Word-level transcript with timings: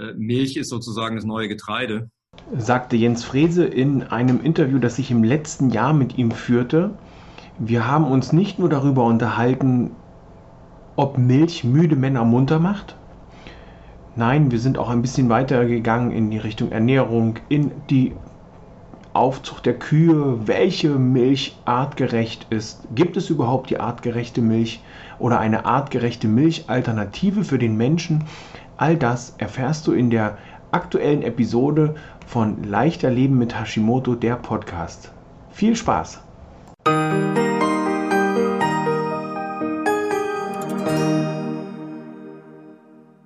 äh, 0.00 0.14
Milch 0.16 0.56
ist 0.56 0.68
sozusagen 0.68 1.16
das 1.16 1.24
neue 1.24 1.48
Getreide. 1.48 2.10
Sagte 2.56 2.96
Jens 2.96 3.24
Frese 3.24 3.64
in 3.64 4.02
einem 4.04 4.42
Interview, 4.42 4.78
das 4.78 4.98
ich 4.98 5.10
im 5.10 5.24
letzten 5.24 5.70
Jahr 5.70 5.92
mit 5.92 6.16
ihm 6.16 6.30
führte. 6.30 6.90
Wir 7.58 7.86
haben 7.86 8.06
uns 8.06 8.32
nicht 8.32 8.58
nur 8.58 8.68
darüber 8.68 9.04
unterhalten, 9.04 9.90
ob 10.96 11.18
Milch 11.18 11.64
müde 11.64 11.96
Männer 11.96 12.24
munter 12.24 12.58
macht. 12.58 12.96
Nein, 14.16 14.50
wir 14.50 14.58
sind 14.58 14.78
auch 14.78 14.88
ein 14.88 15.02
bisschen 15.02 15.28
weiter 15.28 15.64
gegangen 15.66 16.10
in 16.10 16.30
die 16.30 16.38
Richtung 16.38 16.72
Ernährung, 16.72 17.36
in 17.48 17.70
die 17.90 18.12
Aufzucht 19.12 19.66
der 19.66 19.78
Kühe, 19.78 20.46
welche 20.46 20.90
Milch 20.90 21.56
artgerecht 21.64 22.46
ist. 22.50 22.86
Gibt 22.94 23.16
es 23.16 23.28
überhaupt 23.28 23.70
die 23.70 23.80
artgerechte 23.80 24.40
Milch 24.40 24.80
oder 25.18 25.40
eine 25.40 25.64
artgerechte 25.64 26.28
Milchalternative 26.28 27.44
für 27.44 27.58
den 27.58 27.76
Menschen? 27.76 28.24
All 28.80 28.96
das 28.96 29.34
erfährst 29.36 29.86
du 29.86 29.92
in 29.92 30.08
der 30.08 30.38
aktuellen 30.70 31.20
Episode 31.20 31.96
von 32.26 32.64
Leichter 32.64 33.10
Leben 33.10 33.36
mit 33.36 33.54
Hashimoto, 33.54 34.14
der 34.14 34.36
Podcast. 34.36 35.12
Viel 35.50 35.76
Spaß! 35.76 36.22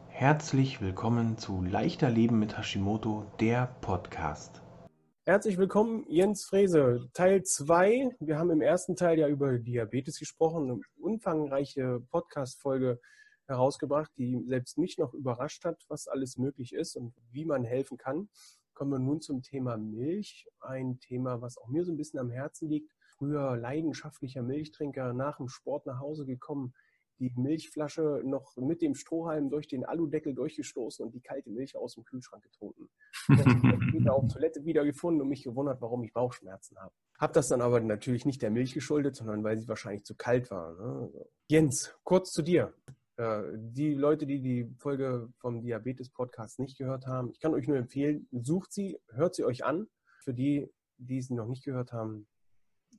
Herzlich 0.09 0.81
willkommen 0.81 1.39
zu 1.39 1.63
Leichter 1.63 2.11
Leben 2.11 2.41
mit 2.41 2.59
Hashimoto, 2.59 3.25
der 3.39 3.77
Podcast. 3.81 4.61
Herzlich 5.25 5.57
willkommen, 5.57 6.05
Jens 6.09 6.45
Frese. 6.47 7.09
Teil 7.13 7.45
2. 7.45 8.17
Wir 8.19 8.41
haben 8.41 8.51
im 8.51 8.61
ersten 8.61 8.97
Teil 8.97 9.21
ja 9.21 9.29
über 9.29 9.57
Diabetes 9.61 10.19
gesprochen, 10.19 10.65
eine 10.65 10.81
umfangreiche 10.97 12.01
Podcast-Folge 12.11 12.99
herausgebracht, 13.47 14.11
die 14.17 14.43
selbst 14.47 14.79
mich 14.79 14.99
noch 14.99 15.15
überrascht 15.15 15.65
hat, 15.65 15.85
was 15.89 16.09
alles 16.09 16.39
möglich 16.39 16.73
ist 16.73 16.97
und 16.97 17.15
wie 17.31 17.45
man 17.45 17.65
helfen 17.65 17.99
kann. 17.99 18.29
Kommen 18.75 18.91
wir 18.91 18.99
nun 18.99 19.21
zum 19.21 19.43
Thema 19.43 19.77
Milch. 19.77 20.49
Ein 20.61 20.99
Thema, 20.99 21.41
was 21.41 21.59
auch 21.59 21.69
mir 21.69 21.85
so 21.85 21.93
ein 21.93 21.97
bisschen 21.97 22.19
am 22.19 22.31
Herzen 22.31 22.69
liegt. 22.69 22.91
Früher 23.17 23.57
leidenschaftlicher 23.57 24.43
Milchtrinker, 24.43 25.13
nach 25.13 25.37
dem 25.37 25.49
Sport 25.49 25.87
nach 25.87 26.01
Hause 26.01 26.27
gekommen, 26.27 26.75
die 27.21 27.33
Milchflasche 27.37 28.23
noch 28.25 28.57
mit 28.57 28.83
dem 28.83 28.95
Strohhalm 28.95 29.51
durch 29.51 29.69
den 29.69 29.85
Aludeckel 29.85 30.35
durchgestoßen 30.35 31.05
und 31.05 31.15
die 31.15 31.21
kalte 31.21 31.51
Milch 31.51 31.77
aus 31.77 31.95
dem 31.95 32.05
Kühlschrank 32.05 32.43
getrunken. 32.43 32.89
wieder 33.93 34.15
auf 34.15 34.27
Toilette 34.33 34.65
wiedergefunden 34.65 35.23
und 35.23 35.29
mich 35.29 35.45
gewundert, 35.45 35.81
warum 35.81 36.03
ich 36.03 36.13
Bauchschmerzen 36.13 36.77
habe. 36.79 36.93
Hab 37.19 37.33
das 37.33 37.49
dann 37.49 37.61
aber 37.61 37.81
natürlich 37.81 38.27
nicht 38.27 38.43
der 38.43 38.51
Milch 38.51 38.75
geschuldet, 38.75 39.15
sondern 39.15 39.45
weil 39.45 39.57
sie 39.57 39.69
wahrscheinlich 39.69 40.05
zu 40.05 40.17
kalt 40.17 40.51
war. 40.51 40.75
Ne? 40.75 41.27
Jens, 41.49 41.95
kurz 42.03 42.33
zu 42.33 42.43
dir. 42.43 42.75
Äh, 43.17 43.43
die 43.55 43.95
Leute, 43.95 44.27
die 44.27 44.41
die 44.41 44.75
Folge 44.79 45.29
vom 45.39 45.63
Diabetes-Podcast 45.63 46.59
nicht 46.59 46.77
gehört 46.79 47.07
haben, 47.07 47.31
ich 47.31 47.41
kann 47.41 47.55
euch 47.55 47.69
nur 47.69 47.77
empfehlen, 47.77 48.29
sucht 48.33 48.73
sie, 48.73 48.99
hört 49.11 49.35
sie 49.35 49.45
euch 49.45 49.65
an. 49.65 49.87
Für 50.23 50.35
die, 50.35 50.69
die 50.97 51.21
sie 51.21 51.35
noch 51.35 51.47
nicht 51.47 51.65
gehört 51.65 51.93
haben, 51.93 52.27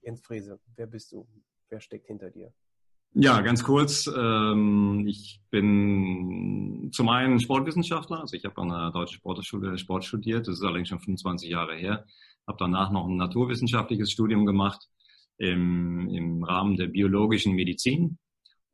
Jens 0.01 0.21
Frese, 0.21 0.59
wer 0.75 0.87
bist 0.87 1.11
du? 1.11 1.27
Wer 1.69 1.81
steckt 1.81 2.07
hinter 2.07 2.29
dir? 2.29 2.53
Ja, 3.13 3.41
ganz 3.41 3.63
kurz. 3.63 4.07
Ähm, 4.07 5.05
ich 5.07 5.41
bin 5.49 6.89
zum 6.91 7.09
einen 7.09 7.39
Sportwissenschaftler, 7.39 8.19
also 8.21 8.35
ich 8.35 8.45
habe 8.45 8.61
an 8.61 8.69
der 8.69 8.91
Deutschen 8.91 9.17
Sportschule 9.17 9.77
Sport 9.77 10.03
studiert, 10.05 10.47
das 10.47 10.55
ist 10.55 10.63
allerdings 10.63 10.89
schon 10.89 10.99
25 10.99 11.49
Jahre 11.49 11.75
her. 11.75 12.05
Habe 12.45 12.57
danach 12.59 12.91
noch 12.91 13.07
ein 13.07 13.15
naturwissenschaftliches 13.15 14.11
Studium 14.11 14.45
gemacht 14.45 14.87
im, 15.37 16.09
im 16.09 16.43
Rahmen 16.43 16.75
der 16.75 16.87
biologischen 16.87 17.53
Medizin 17.53 18.19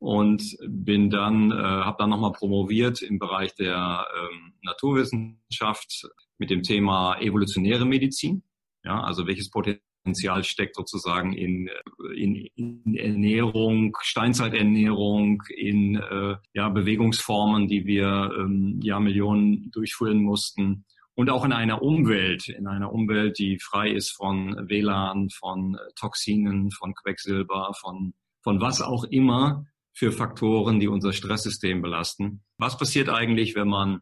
und 0.02 0.56
bin 0.66 1.10
dann, 1.10 1.52
äh, 1.52 1.54
habe 1.54 1.96
dann 2.00 2.10
nochmal 2.10 2.32
promoviert 2.32 3.02
im 3.02 3.20
Bereich 3.20 3.54
der 3.54 4.04
ähm, 4.18 4.52
Naturwissenschaft 4.62 6.08
mit 6.38 6.50
dem 6.50 6.64
Thema 6.64 7.20
evolutionäre 7.20 7.86
Medizin. 7.86 8.42
Ja, 8.84 9.00
also 9.00 9.28
welches 9.28 9.48
Potenzial 9.48 10.42
steckt 10.42 10.74
sozusagen 10.74 11.34
in, 11.34 11.70
in, 12.16 12.34
in 12.56 12.96
Ernährung, 12.96 13.96
Steinzeiternährung, 14.00 15.44
in 15.56 15.94
äh, 15.94 16.34
ja, 16.52 16.68
Bewegungsformen, 16.68 17.68
die 17.68 17.86
wir 17.86 18.32
ähm, 18.36 18.80
ja 18.82 18.98
Millionen 18.98 19.70
durchführen 19.70 20.20
mussten. 20.20 20.84
Und 21.14 21.30
auch 21.30 21.44
in 21.44 21.52
einer 21.52 21.80
Umwelt, 21.80 22.48
in 22.48 22.66
einer 22.66 22.92
Umwelt, 22.92 23.38
die 23.38 23.60
frei 23.60 23.92
ist 23.92 24.10
von 24.10 24.68
WLAN, 24.68 25.30
von 25.30 25.76
Toxinen, 25.94 26.72
von 26.72 26.92
Quecksilber, 26.92 27.72
von, 27.80 28.14
von 28.42 28.60
was 28.60 28.80
auch 28.80 29.04
immer 29.04 29.64
für 29.92 30.12
Faktoren, 30.12 30.80
die 30.80 30.88
unser 30.88 31.12
Stresssystem 31.12 31.82
belasten. 31.82 32.42
Was 32.58 32.78
passiert 32.78 33.08
eigentlich, 33.08 33.54
wenn 33.54 33.68
man 33.68 34.00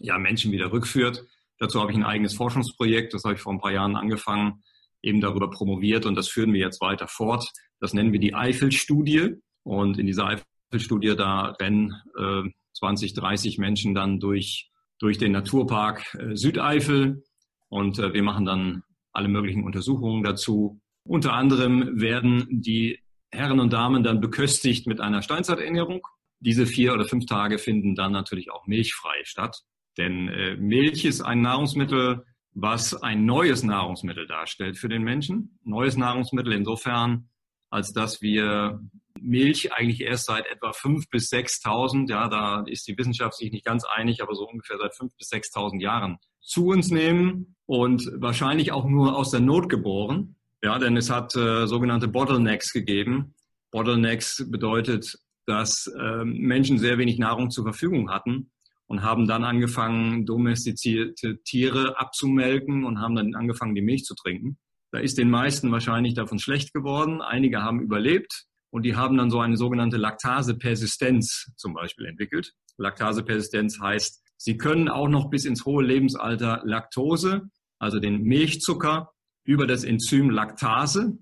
ja, 0.00 0.18
Menschen 0.18 0.52
wieder 0.52 0.72
rückführt? 0.72 1.24
Dazu 1.58 1.80
habe 1.80 1.92
ich 1.92 1.96
ein 1.96 2.04
eigenes 2.04 2.34
Forschungsprojekt, 2.34 3.14
das 3.14 3.24
habe 3.24 3.34
ich 3.34 3.40
vor 3.40 3.52
ein 3.52 3.60
paar 3.60 3.72
Jahren 3.72 3.96
angefangen, 3.96 4.62
eben 5.02 5.20
darüber 5.20 5.50
promoviert 5.50 6.06
und 6.06 6.14
das 6.14 6.28
führen 6.28 6.52
wir 6.52 6.60
jetzt 6.60 6.80
weiter 6.80 7.08
fort. 7.08 7.50
Das 7.80 7.94
nennen 7.94 8.12
wir 8.12 8.20
die 8.20 8.34
Eifel-Studie. 8.34 9.36
Und 9.62 9.98
in 9.98 10.06
dieser 10.06 10.26
Eifel-Studie, 10.26 11.16
da 11.16 11.56
rennen 11.60 11.94
äh, 12.18 12.42
20, 12.74 13.14
30 13.14 13.58
Menschen 13.58 13.94
dann 13.94 14.20
durch, 14.20 14.70
durch 14.98 15.18
den 15.18 15.32
Naturpark 15.32 16.14
äh, 16.14 16.36
Südeifel 16.36 17.22
und 17.68 17.98
äh, 17.98 18.12
wir 18.12 18.22
machen 18.22 18.44
dann 18.44 18.82
alle 19.12 19.28
möglichen 19.28 19.64
Untersuchungen 19.64 20.22
dazu. 20.22 20.80
Unter 21.04 21.32
anderem 21.32 22.00
werden 22.00 22.46
die 22.50 23.00
Herren 23.32 23.60
und 23.60 23.72
Damen 23.72 24.02
dann 24.02 24.20
beköstigt 24.20 24.86
mit 24.86 25.00
einer 25.00 25.22
Steinzeiternährung. 25.22 26.06
Diese 26.40 26.66
vier 26.66 26.94
oder 26.94 27.04
fünf 27.04 27.26
Tage 27.26 27.58
finden 27.58 27.94
dann 27.94 28.12
natürlich 28.12 28.50
auch 28.50 28.66
milchfrei 28.66 29.24
statt. 29.24 29.62
Denn 29.98 30.28
äh, 30.28 30.56
Milch 30.56 31.04
ist 31.04 31.20
ein 31.20 31.42
Nahrungsmittel, 31.42 32.24
was 32.52 32.94
ein 32.94 33.24
neues 33.24 33.62
Nahrungsmittel 33.62 34.26
darstellt 34.26 34.78
für 34.78 34.88
den 34.88 35.02
Menschen. 35.02 35.58
Neues 35.62 35.96
Nahrungsmittel 35.96 36.52
insofern, 36.52 37.28
als 37.70 37.92
dass 37.92 38.22
wir 38.22 38.80
Milch 39.20 39.72
eigentlich 39.72 40.00
erst 40.00 40.26
seit 40.26 40.46
etwa 40.46 40.70
5.000 40.70 41.10
bis 41.10 41.30
6.000, 41.30 42.10
ja, 42.10 42.28
da 42.28 42.64
ist 42.66 42.88
die 42.88 42.96
Wissenschaft 42.96 43.36
sich 43.36 43.52
nicht 43.52 43.64
ganz 43.64 43.84
einig, 43.84 44.22
aber 44.22 44.34
so 44.34 44.48
ungefähr 44.48 44.78
seit 44.78 44.92
5.000 44.92 45.16
bis 45.18 45.30
6.000 45.30 45.80
Jahren 45.80 46.18
zu 46.40 46.66
uns 46.66 46.90
nehmen 46.90 47.56
und 47.66 48.10
wahrscheinlich 48.16 48.72
auch 48.72 48.86
nur 48.86 49.16
aus 49.16 49.30
der 49.30 49.40
Not 49.40 49.68
geboren. 49.68 50.36
Ja, 50.62 50.78
denn 50.78 50.96
es 50.96 51.10
hat 51.10 51.34
äh, 51.36 51.66
sogenannte 51.66 52.08
Bottlenecks 52.08 52.72
gegeben. 52.72 53.34
Bottlenecks 53.70 54.44
bedeutet, 54.50 55.16
dass 55.46 55.86
äh, 55.86 56.24
Menschen 56.24 56.78
sehr 56.78 56.98
wenig 56.98 57.18
Nahrung 57.18 57.50
zur 57.50 57.64
Verfügung 57.64 58.10
hatten 58.10 58.50
und 58.86 59.02
haben 59.02 59.26
dann 59.26 59.44
angefangen, 59.44 60.26
domestizierte 60.26 61.40
Tiere 61.44 61.98
abzumelken 61.98 62.84
und 62.84 63.00
haben 63.00 63.14
dann 63.14 63.34
angefangen, 63.34 63.74
die 63.74 63.82
Milch 63.82 64.04
zu 64.04 64.14
trinken. 64.14 64.58
Da 64.92 64.98
ist 64.98 65.16
den 65.16 65.30
meisten 65.30 65.70
wahrscheinlich 65.70 66.14
davon 66.14 66.38
schlecht 66.38 66.74
geworden. 66.74 67.22
Einige 67.22 67.62
haben 67.62 67.80
überlebt 67.80 68.46
und 68.70 68.82
die 68.82 68.96
haben 68.96 69.16
dann 69.16 69.30
so 69.30 69.40
eine 69.40 69.56
sogenannte 69.56 69.96
Laktasepersistenz 69.96 71.52
zum 71.56 71.74
Beispiel 71.74 72.06
entwickelt. 72.06 72.52
Laktasepersistenz 72.76 73.80
heißt, 73.80 74.22
sie 74.36 74.56
können 74.56 74.88
auch 74.88 75.08
noch 75.08 75.30
bis 75.30 75.44
ins 75.44 75.64
hohe 75.64 75.84
Lebensalter 75.84 76.62
Laktose, 76.64 77.48
also 77.78 78.00
den 78.00 78.22
Milchzucker, 78.22 79.12
über 79.44 79.66
das 79.66 79.84
Enzym 79.84 80.30
Laktase, 80.30 81.18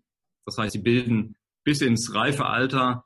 das 0.46 0.58
heißt, 0.58 0.72
sie 0.72 0.82
bilden 0.82 1.36
bis 1.64 1.82
ins 1.82 2.14
reife 2.14 2.46
Alter 2.46 3.04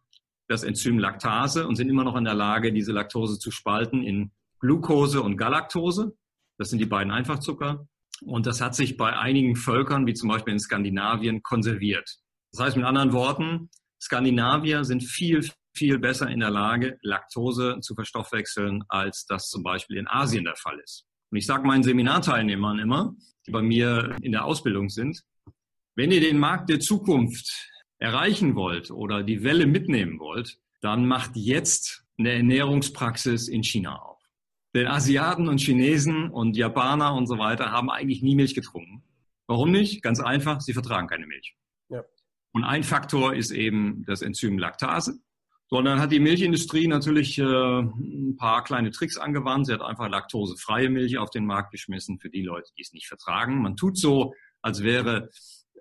das 0.49 0.63
Enzym 0.63 0.99
Laktase 0.99 1.67
und 1.67 1.77
sind 1.77 1.89
immer 1.89 2.05
noch 2.05 2.17
in 2.17 2.25
der 2.25 2.35
Lage, 2.35 2.73
diese 2.73 2.93
Laktose 2.93 3.39
zu 3.39 3.51
spalten 3.51 4.03
in 4.03 4.33
Glucose 4.61 5.23
und 5.23 5.37
Galaktose. 5.37 6.17
Das 6.59 6.71
sind 6.71 6.79
die 6.79 6.87
beiden 6.87 7.13
Einfachzucker. 7.13 7.89
Und 8.25 8.47
das 8.47 8.61
hat 8.61 8.75
sich 8.75 8.97
bei 8.97 9.17
einigen 9.17 9.57
Völkern, 9.57 10.07
wie 10.07 10.15
zum 10.15 10.29
Beispiel 10.29 10.53
in 10.53 10.61
Skandinavien, 10.61 11.43
konserviert. 11.43 12.19
Das 12.53 12.67
heißt 12.67 12.77
mit 12.77 12.87
anderen 12.87 13.13
Worten, 13.13 13.71
Skandinavier 14.01 14.85
sind 14.85 15.03
viel, 15.03 15.49
viel 15.75 15.99
besser 15.99 16.29
in 16.29 16.41
der 16.41 16.51
Lage, 16.51 16.99
Laktose 17.03 17.79
zu 17.81 17.95
verstoffwechseln, 17.95 18.85
als 18.89 19.27
das 19.27 19.49
zum 19.49 19.63
Beispiel 19.63 19.97
in 19.97 20.07
Asien 20.07 20.45
der 20.45 20.57
Fall 20.57 20.79
ist. 20.79 21.07
Und 21.33 21.39
ich 21.39 21.47
sage 21.47 21.67
meinen 21.67 21.83
Seminarteilnehmern 21.83 22.79
immer, 22.79 23.17
die 23.47 23.53
bei 23.53 23.63
mir 23.63 24.17
in 24.21 24.33
der 24.33 24.45
Ausbildung 24.45 24.91
sind, 24.91 25.25
wenn 25.97 26.13
ihr 26.13 26.21
den 26.21 26.39
Markt 26.39 26.69
der 26.69 26.79
Zukunft 26.79 27.71
erreichen 27.99 28.55
wollt 28.55 28.91
oder 28.91 29.23
die 29.23 29.43
Welle 29.43 29.67
mitnehmen 29.67 30.21
wollt, 30.21 30.59
dann 30.83 31.07
macht 31.07 31.31
jetzt 31.35 32.05
eine 32.19 32.33
Ernährungspraxis 32.33 33.49
in 33.49 33.65
China 33.65 33.97
auf. 33.97 34.21
Denn 34.75 34.87
Asiaten 34.87 35.49
und 35.49 35.59
Chinesen 35.59 36.29
und 36.29 36.55
Japaner 36.55 37.15
und 37.15 37.27
so 37.27 37.39
weiter 37.39 37.73
haben 37.73 37.91
eigentlich 37.91 38.23
nie 38.23 38.35
Milch 38.35 38.55
getrunken. 38.55 39.03
Warum 39.47 39.71
nicht? 39.71 40.03
Ganz 40.03 40.21
einfach, 40.21 40.61
sie 40.61 40.75
vertragen 40.75 41.09
keine 41.09 41.27
Milch. 41.27 41.57
Ja. 41.89 42.03
Und 42.53 42.65
ein 42.65 42.83
Faktor 42.83 43.35
ist 43.35 43.53
eben 43.53 44.05
das 44.07 44.21
Enzym 44.21 44.59
Laktase. 44.59 45.19
So, 45.73 45.79
und 45.79 45.87
dann 45.87 46.01
hat 46.01 46.13
die 46.13 46.21
Milchindustrie 46.21 46.87
natürlich 46.87 47.39
äh, 47.39 47.45
ein 47.45 48.37
paar 48.37 48.63
kleine 48.63 48.91
Tricks 48.91 49.17
angewandt. 49.17 49.67
Sie 49.67 49.73
hat 49.73 49.81
einfach 49.81 50.07
laktosefreie 50.11 50.91
Milch 50.91 51.17
auf 51.17 51.31
den 51.31 51.47
Markt 51.47 51.71
geschmissen 51.71 52.19
für 52.19 52.29
die 52.29 52.43
Leute, 52.43 52.71
die 52.77 52.83
es 52.83 52.93
nicht 52.93 53.07
vertragen. 53.07 53.63
Man 53.63 53.75
tut 53.75 53.97
so, 53.97 54.35
als 54.61 54.83
wäre, 54.83 55.31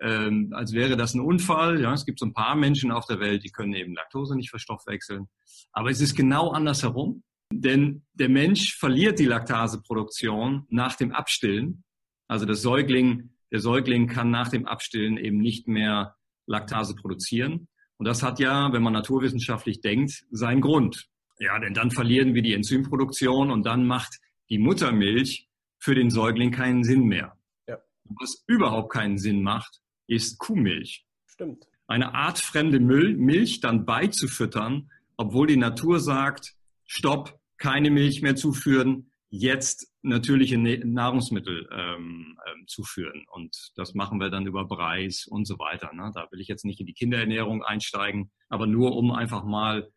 ähm, 0.00 0.50
als 0.54 0.72
wäre 0.72 0.96
das 0.96 1.12
ein 1.12 1.20
Unfall. 1.20 1.78
Ja, 1.78 1.92
es 1.92 2.06
gibt 2.06 2.20
so 2.20 2.24
ein 2.24 2.32
paar 2.32 2.56
Menschen 2.56 2.90
auf 2.90 3.04
der 3.04 3.20
Welt, 3.20 3.44
die 3.44 3.50
können 3.50 3.74
eben 3.74 3.94
Laktose 3.94 4.34
nicht 4.34 4.48
verstoffwechseln. 4.48 5.28
Aber 5.72 5.90
es 5.90 6.00
ist 6.00 6.14
genau 6.14 6.52
andersherum. 6.52 7.22
Denn 7.52 8.06
der 8.14 8.30
Mensch 8.30 8.78
verliert 8.78 9.18
die 9.18 9.26
Laktaseproduktion 9.26 10.64
nach 10.70 10.96
dem 10.96 11.12
Abstillen. 11.12 11.84
Also 12.28 12.46
das 12.46 12.62
Säugling, 12.62 13.34
der 13.50 13.60
Säugling 13.60 14.06
kann 14.06 14.30
nach 14.30 14.48
dem 14.48 14.64
Abstillen 14.64 15.18
eben 15.18 15.36
nicht 15.36 15.68
mehr 15.68 16.16
Laktase 16.46 16.94
produzieren. 16.94 17.68
Und 18.02 18.06
das 18.06 18.24
hat 18.24 18.40
ja, 18.40 18.72
wenn 18.72 18.82
man 18.82 18.94
naturwissenschaftlich 18.94 19.80
denkt, 19.80 20.24
seinen 20.32 20.60
Grund. 20.60 21.08
Ja, 21.38 21.56
denn 21.60 21.72
dann 21.72 21.92
verlieren 21.92 22.34
wir 22.34 22.42
die 22.42 22.52
Enzymproduktion 22.52 23.52
und 23.52 23.64
dann 23.64 23.86
macht 23.86 24.18
die 24.50 24.58
Muttermilch 24.58 25.48
für 25.78 25.94
den 25.94 26.10
Säugling 26.10 26.50
keinen 26.50 26.82
Sinn 26.82 27.04
mehr. 27.04 27.38
Ja. 27.68 27.78
Was 28.06 28.42
überhaupt 28.48 28.92
keinen 28.92 29.18
Sinn 29.18 29.44
macht, 29.44 29.82
ist 30.08 30.40
Kuhmilch. 30.40 31.06
Stimmt. 31.26 31.68
Eine 31.86 32.12
artfremde 32.12 32.80
Milch 32.80 33.60
dann 33.60 33.86
beizufüttern, 33.86 34.90
obwohl 35.16 35.46
die 35.46 35.56
Natur 35.56 36.00
sagt, 36.00 36.56
stopp, 36.86 37.38
keine 37.56 37.92
Milch 37.92 38.20
mehr 38.20 38.34
zuführen, 38.34 39.11
jetzt 39.32 39.90
natürliche 40.02 40.58
Nahrungsmittel 40.58 41.66
ähm, 41.72 42.38
ähm, 42.46 42.64
zuführen. 42.66 43.24
Und 43.32 43.72
das 43.76 43.94
machen 43.94 44.20
wir 44.20 44.28
dann 44.28 44.46
über 44.46 44.68
Preis 44.68 45.26
und 45.26 45.46
so 45.46 45.58
weiter. 45.58 45.90
Ne? 45.94 46.12
Da 46.14 46.28
will 46.30 46.40
ich 46.40 46.48
jetzt 46.48 46.66
nicht 46.66 46.80
in 46.80 46.86
die 46.86 46.92
Kinderernährung 46.92 47.62
einsteigen, 47.62 48.30
aber 48.50 48.66
nur 48.66 48.94
um 48.94 49.10
einfach 49.10 49.42
mal 49.42 49.90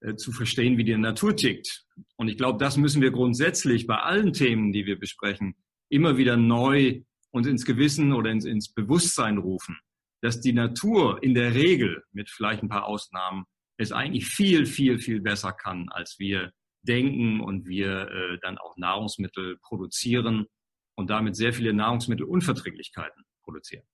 äh, 0.00 0.14
zu 0.14 0.30
verstehen, 0.30 0.78
wie 0.78 0.84
die 0.84 0.96
Natur 0.96 1.34
tickt. 1.34 1.86
Und 2.16 2.28
ich 2.28 2.36
glaube, 2.36 2.60
das 2.60 2.76
müssen 2.76 3.02
wir 3.02 3.10
grundsätzlich 3.10 3.88
bei 3.88 3.96
allen 3.96 4.32
Themen, 4.32 4.70
die 4.70 4.86
wir 4.86 4.96
besprechen, 4.96 5.56
immer 5.88 6.16
wieder 6.16 6.36
neu 6.36 7.02
uns 7.32 7.48
ins 7.48 7.64
Gewissen 7.64 8.12
oder 8.12 8.30
ins, 8.30 8.44
ins 8.44 8.72
Bewusstsein 8.72 9.38
rufen, 9.38 9.76
dass 10.22 10.40
die 10.40 10.52
Natur 10.52 11.20
in 11.20 11.34
der 11.34 11.52
Regel, 11.54 12.04
mit 12.12 12.30
vielleicht 12.30 12.62
ein 12.62 12.68
paar 12.68 12.86
Ausnahmen, 12.86 13.44
es 13.76 13.90
eigentlich 13.90 14.26
viel, 14.26 14.66
viel, 14.66 15.00
viel 15.00 15.20
besser 15.20 15.52
kann, 15.52 15.88
als 15.88 16.20
wir 16.20 16.52
denken 16.82 17.40
und 17.40 17.66
wir 17.66 18.08
äh, 18.08 18.38
dann 18.40 18.58
auch 18.58 18.76
Nahrungsmittel 18.76 19.58
produzieren 19.58 20.46
und 20.96 21.10
damit 21.10 21.36
sehr 21.36 21.52
viele 21.52 21.72
Nahrungsmittelunverträglichkeiten 21.72 23.24
produzieren. 23.42 23.84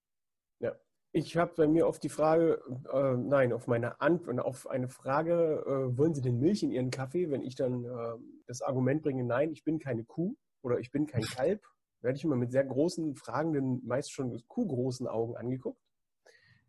Ich 1.17 1.37
habe 1.37 1.53
bei 1.57 1.69
mir 1.69 1.87
auf 1.87 2.01
die 2.01 2.09
Frage, 2.09 2.61
äh, 2.93 3.15
nein, 3.17 3.53
auf 3.53 3.69
meine 3.69 4.01
Antwort, 4.01 4.41
auf 4.41 4.69
eine 4.69 4.89
Frage, 4.89 5.63
äh, 5.65 5.97
wollen 5.97 6.13
Sie 6.13 6.21
denn 6.21 6.41
Milch 6.41 6.65
in 6.65 6.73
Ihren 6.73 6.91
Kaffee? 6.91 7.31
Wenn 7.31 7.45
ich 7.45 7.55
dann 7.55 7.85
äh, 7.85 8.19
das 8.49 8.63
Argument 8.63 9.01
bringe, 9.01 9.23
nein, 9.23 9.53
ich 9.53 9.63
bin 9.63 9.79
keine 9.79 10.03
Kuh 10.03 10.35
oder 10.63 10.81
ich 10.81 10.91
bin 10.91 11.07
kein 11.07 11.23
Kalb, 11.23 11.63
werde 12.01 12.17
ich 12.17 12.25
immer 12.25 12.35
mit 12.35 12.51
sehr 12.51 12.65
großen, 12.65 13.15
fragenden, 13.15 13.81
meist 13.87 14.11
schon 14.11 14.43
kuhgroßen 14.49 15.07
Augen 15.07 15.37
angeguckt. 15.37 15.81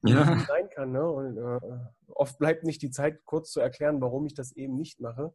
Ja. 0.03 0.37
Sein 0.47 0.69
kann, 0.69 0.91
ne? 0.91 1.09
Und 1.09 1.37
äh, 1.37 1.59
oft 2.09 2.37
bleibt 2.37 2.65
nicht 2.65 2.83
die 2.83 2.91
Zeit, 2.91 3.25
kurz 3.25 3.49
zu 3.49 3.61
erklären, 3.61 3.99
warum 3.99 4.27
ich 4.27 4.35
das 4.35 4.51
eben 4.51 4.75
nicht 4.75 4.99
mache. 4.99 5.33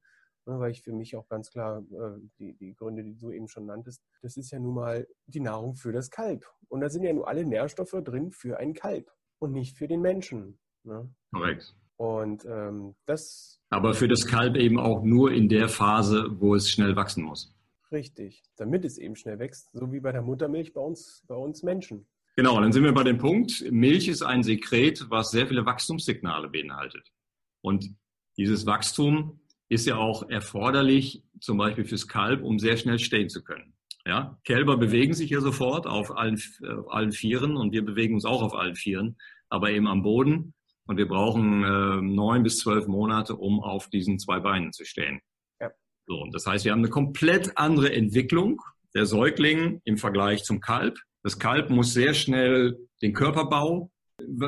Ne, 0.51 0.59
weil 0.59 0.73
ich 0.73 0.83
für 0.83 0.93
mich 0.93 1.15
auch 1.15 1.29
ganz 1.29 1.49
klar 1.53 1.85
äh, 1.93 2.19
die, 2.41 2.55
die 2.55 2.75
Gründe, 2.75 3.05
die 3.05 3.17
du 3.17 3.31
eben 3.31 3.47
schon 3.47 3.67
nanntest, 3.67 4.03
das 4.21 4.37
ist 4.37 4.51
ja 4.51 4.59
nun 4.59 4.75
mal 4.75 5.07
die 5.27 5.39
Nahrung 5.39 5.77
für 5.77 5.93
das 5.93 6.11
Kalb. 6.11 6.45
Und 6.69 6.81
da 6.81 6.89
sind 6.89 7.05
ja 7.05 7.13
nur 7.13 7.29
alle 7.29 7.45
Nährstoffe 7.45 7.95
drin 8.03 8.33
für 8.33 8.59
ein 8.59 8.75
Kalb 8.75 9.13
und 9.39 9.53
nicht 9.53 9.79
für 9.79 9.87
den 9.87 10.01
Menschen. 10.01 10.59
Ne? 10.83 11.09
Korrekt. 11.33 11.77
Und 11.99 12.45
ähm, 12.47 12.97
das. 13.07 13.61
Aber 13.69 13.95
für 13.95 14.09
das 14.09 14.27
Kalb 14.27 14.57
eben 14.57 14.81
auch 14.81 15.05
nur 15.05 15.31
in 15.31 15.49
der 15.49 15.69
Phase, 15.69 16.27
wo 16.41 16.57
es 16.57 16.69
schnell 16.69 16.97
wachsen 16.97 17.23
muss. 17.23 17.55
Richtig, 17.93 18.43
damit 18.57 18.85
es 18.85 18.99
eben 18.99 19.15
schnell 19.15 19.39
wächst, 19.39 19.71
so 19.71 19.93
wie 19.93 20.01
bei 20.01 20.11
der 20.11 20.23
Muttermilch 20.23 20.73
bei 20.73 20.81
uns, 20.81 21.23
bei 21.29 21.37
uns 21.37 21.63
Menschen. 21.63 22.09
Genau, 22.35 22.61
dann 22.61 22.73
sind 22.73 22.83
wir 22.83 22.93
bei 22.93 23.05
dem 23.05 23.19
Punkt, 23.19 23.65
Milch 23.71 24.09
ist 24.09 24.23
ein 24.23 24.43
Sekret, 24.43 25.07
was 25.11 25.31
sehr 25.31 25.47
viele 25.47 25.65
Wachstumssignale 25.65 26.49
beinhaltet. 26.49 27.13
Und 27.61 27.95
dieses 28.37 28.67
Wachstum 28.67 29.40
ist 29.71 29.87
ja 29.87 29.97
auch 29.97 30.29
erforderlich, 30.29 31.23
zum 31.41 31.57
Beispiel 31.57 31.85
fürs 31.85 32.09
Kalb, 32.09 32.43
um 32.43 32.59
sehr 32.59 32.77
schnell 32.77 32.99
stehen 32.99 33.31
zu 33.31 33.43
können. 33.43 33.73
Ja, 34.05 34.39
Kälber 34.45 34.77
bewegen 34.77 35.15
sich 35.15 35.31
ja 35.31 35.41
sofort 35.41 35.87
auf 35.87 36.17
allen, 36.17 36.41
auf 36.67 36.91
allen 36.91 37.13
Vieren 37.13 37.57
und 37.57 37.73
wir 37.73 37.85
bewegen 37.85 38.15
uns 38.15 38.25
auch 38.25 38.43
auf 38.43 38.55
allen 38.55 38.75
Vieren, 38.75 39.17
aber 39.49 39.71
eben 39.71 39.87
am 39.87 40.03
Boden. 40.03 40.55
Und 40.87 40.97
wir 40.97 41.07
brauchen 41.07 41.63
äh, 41.63 42.03
neun 42.03 42.43
bis 42.43 42.59
zwölf 42.59 42.89
Monate, 42.89 43.37
um 43.37 43.61
auf 43.61 43.89
diesen 43.89 44.19
zwei 44.19 44.41
Beinen 44.41 44.73
zu 44.73 44.85
stehen. 44.85 45.21
Ja. 45.61 45.71
So, 46.07 46.17
und 46.17 46.35
das 46.35 46.47
heißt, 46.47 46.65
wir 46.65 46.73
haben 46.73 46.81
eine 46.81 46.89
komplett 46.89 47.57
andere 47.57 47.93
Entwicklung 47.93 48.61
der 48.95 49.07
Säugling 49.07 49.81
im 49.85 49.99
Vergleich 49.99 50.43
zum 50.43 50.61
Kalb. 50.61 50.99
Das 51.23 51.39
Kalb 51.39 51.71
muss 51.71 51.93
sehr 51.93 52.15
schnell 52.15 52.77
den 53.03 53.13
Körperbau 53.13 53.93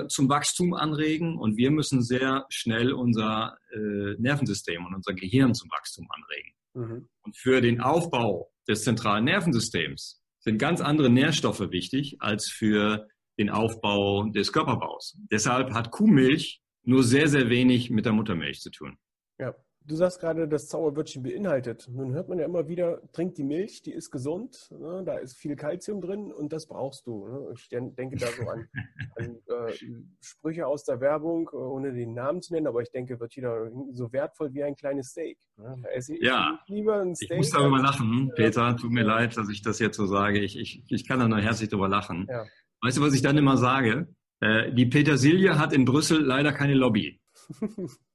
zum 0.09 0.29
Wachstum 0.29 0.75
anregen 0.75 1.39
und 1.39 1.57
wir 1.57 1.71
müssen 1.71 2.03
sehr 2.03 2.47
schnell 2.49 2.93
unser 2.93 3.57
äh, 3.73 4.15
Nervensystem 4.19 4.85
und 4.85 4.95
unser 4.95 5.15
Gehirn 5.15 5.55
zum 5.55 5.71
Wachstum 5.71 6.09
anregen. 6.11 6.53
Mhm. 6.75 7.09
Und 7.23 7.37
für 7.37 7.61
den 7.61 7.81
Aufbau 7.81 8.51
des 8.69 8.85
zentralen 8.85 9.25
Nervensystems 9.25 10.23
sind 10.41 10.59
ganz 10.59 10.81
andere 10.81 11.11
Nährstoffe 11.11 11.71
wichtig 11.71 12.17
als 12.21 12.49
für 12.49 13.09
den 13.39 13.51
Aufbau 13.51 14.25
des 14.25 14.53
Körperbaus. 14.53 15.17
Deshalb 15.31 15.73
hat 15.73 15.91
Kuhmilch 15.91 16.61
nur 16.85 17.03
sehr, 17.03 17.29
sehr 17.29 17.49
wenig 17.49 17.91
mit 17.91 18.05
der 18.07 18.13
Muttermilch 18.13 18.61
zu 18.61 18.71
tun. 18.71 18.99
Ja. 19.39 19.55
Du 19.85 19.97
sagst 19.97 20.21
gerade, 20.21 20.47
das 20.47 20.69
Zauberwörtchen 20.69 21.23
beinhaltet. 21.23 21.89
Nun 21.91 22.13
hört 22.13 22.29
man 22.29 22.39
ja 22.39 22.45
immer 22.45 22.69
wieder, 22.69 23.01
trink 23.13 23.35
die 23.35 23.43
Milch, 23.43 23.83
die 23.83 23.93
ist 23.93 24.11
gesund, 24.11 24.71
ne? 24.71 25.03
da 25.05 25.17
ist 25.17 25.37
viel 25.37 25.57
Kalzium 25.57 26.01
drin 26.01 26.33
und 26.33 26.53
das 26.53 26.67
brauchst 26.67 27.07
du. 27.07 27.27
Ne? 27.27 27.55
Ich 27.57 27.69
denke 27.69 28.17
da 28.17 28.27
so 28.29 28.49
an, 28.49 28.69
an 29.17 29.37
äh, 29.47 29.73
Sprüche 30.21 30.67
aus 30.67 30.85
der 30.85 31.01
Werbung, 31.01 31.51
äh, 31.53 31.57
ohne 31.57 31.93
den 31.93 32.15
Namen 32.15 32.43
zu 32.43 32.53
nennen, 32.53 32.69
aber 32.69 32.83
ich 32.83 32.91
denke, 32.93 33.19
wird 33.19 33.35
jeder 33.35 33.71
so 33.91 34.13
wertvoll 34.13 34.55
wie 34.55 34.63
ein 34.63 34.77
kleines 34.77 35.09
Steak. 35.09 35.39
Ne? 35.57 35.83
Ich 35.97 36.09
ja, 36.21 36.61
lieber 36.69 37.01
ein 37.01 37.17
Steak, 37.17 37.33
ich 37.33 37.37
muss 37.39 37.51
darüber 37.51 37.81
lachen, 37.81 38.31
äh, 38.31 38.35
Peter, 38.35 38.77
tut 38.77 38.93
mir 38.93 39.05
leid, 39.05 39.37
dass 39.37 39.49
ich 39.49 39.63
das 39.63 39.81
jetzt 39.81 39.97
so 39.97 40.07
sage. 40.07 40.41
Ich, 40.41 40.57
ich, 40.57 40.85
ich 40.89 41.09
kann 41.09 41.19
da 41.19 41.27
nur 41.27 41.41
herzlich 41.41 41.71
drüber 41.71 41.89
lachen. 41.89 42.27
Ja. 42.29 42.45
Weißt 42.83 42.99
du, 42.99 43.03
was 43.03 43.15
ich 43.15 43.23
dann 43.23 43.37
immer 43.37 43.57
sage? 43.57 44.15
Äh, 44.41 44.73
die 44.73 44.87
Petersilie 44.87 45.59
hat 45.59 45.73
in 45.73 45.85
Brüssel 45.85 46.21
leider 46.21 46.53
keine 46.53 46.75
Lobby. 46.75 47.21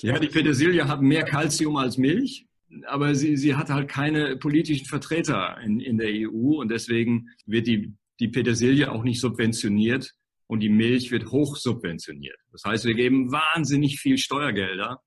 Ja, 0.00 0.18
die 0.18 0.28
Petersilie 0.28 0.88
hat 0.88 1.02
mehr 1.02 1.24
Kalzium 1.24 1.76
als 1.76 1.98
Milch, 1.98 2.46
aber 2.86 3.14
sie, 3.14 3.36
sie 3.36 3.54
hat 3.54 3.70
halt 3.70 3.88
keine 3.88 4.36
politischen 4.36 4.86
Vertreter 4.86 5.58
in, 5.62 5.80
in 5.80 5.98
der 5.98 6.10
EU 6.10 6.60
und 6.60 6.70
deswegen 6.70 7.28
wird 7.46 7.66
die, 7.66 7.94
die 8.20 8.28
Petersilie 8.28 8.90
auch 8.90 9.04
nicht 9.04 9.20
subventioniert 9.20 10.14
und 10.46 10.60
die 10.60 10.68
Milch 10.68 11.10
wird 11.10 11.30
hoch 11.30 11.56
subventioniert. 11.56 12.38
Das 12.52 12.64
heißt, 12.64 12.84
wir 12.84 12.94
geben 12.94 13.30
wahnsinnig 13.30 14.00
viel 14.00 14.18
Steuergelder 14.18 15.00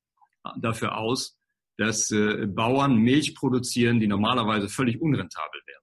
dafür 0.60 0.98
aus, 0.98 1.38
dass 1.78 2.12
äh, 2.12 2.46
Bauern 2.48 2.98
Milch 2.98 3.36
produzieren, 3.36 4.00
die 4.00 4.08
normalerweise 4.08 4.70
völlig 4.70 5.02
unrentabel 5.02 5.62
wären. 5.66 5.81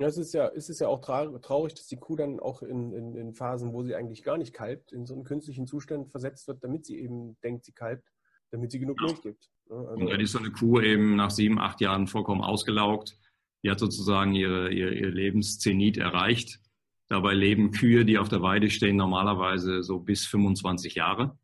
Ja. 0.00 0.06
Es 0.06 0.16
ist 0.16 0.32
ja, 0.32 0.48
es 0.48 0.68
ist 0.68 0.80
ja 0.80 0.88
auch 0.88 1.00
traurig, 1.00 1.74
dass 1.74 1.86
die 1.86 1.96
Kuh 1.96 2.16
dann 2.16 2.38
auch 2.38 2.62
in, 2.62 2.92
in, 2.92 3.16
in, 3.16 3.34
Phasen, 3.34 3.72
wo 3.72 3.82
sie 3.82 3.94
eigentlich 3.94 4.22
gar 4.22 4.38
nicht 4.38 4.52
kalbt, 4.52 4.92
in 4.92 5.06
so 5.06 5.14
einen 5.14 5.24
künstlichen 5.24 5.66
Zustand 5.66 6.10
versetzt 6.10 6.46
wird, 6.46 6.62
damit 6.62 6.86
sie 6.86 6.98
eben 6.98 7.36
denkt, 7.42 7.64
sie 7.64 7.72
kalbt, 7.72 8.08
damit 8.50 8.70
sie 8.70 8.78
genug 8.78 9.00
Milch 9.00 9.20
gibt. 9.22 9.50
Also 9.68 9.88
und 9.90 10.10
dann 10.10 10.20
ist 10.20 10.32
so 10.32 10.38
eine 10.38 10.52
Kuh 10.52 10.80
eben 10.80 11.16
nach 11.16 11.30
sieben, 11.30 11.58
acht 11.58 11.80
Jahren 11.80 12.06
vollkommen 12.06 12.42
ausgelaugt. 12.42 13.18
Die 13.64 13.70
hat 13.70 13.80
sozusagen 13.80 14.34
ihre, 14.34 14.72
ihr, 14.72 14.92
ihr 14.92 15.10
Lebenszenit 15.10 15.96
erreicht. 15.96 16.60
Dabei 17.08 17.34
leben 17.34 17.72
Kühe, 17.72 18.04
die 18.04 18.18
auf 18.18 18.28
der 18.28 18.42
Weide 18.42 18.70
stehen, 18.70 18.96
normalerweise 18.96 19.82
so 19.82 19.98
bis 19.98 20.26
25 20.26 20.94
Jahre. 20.94 21.38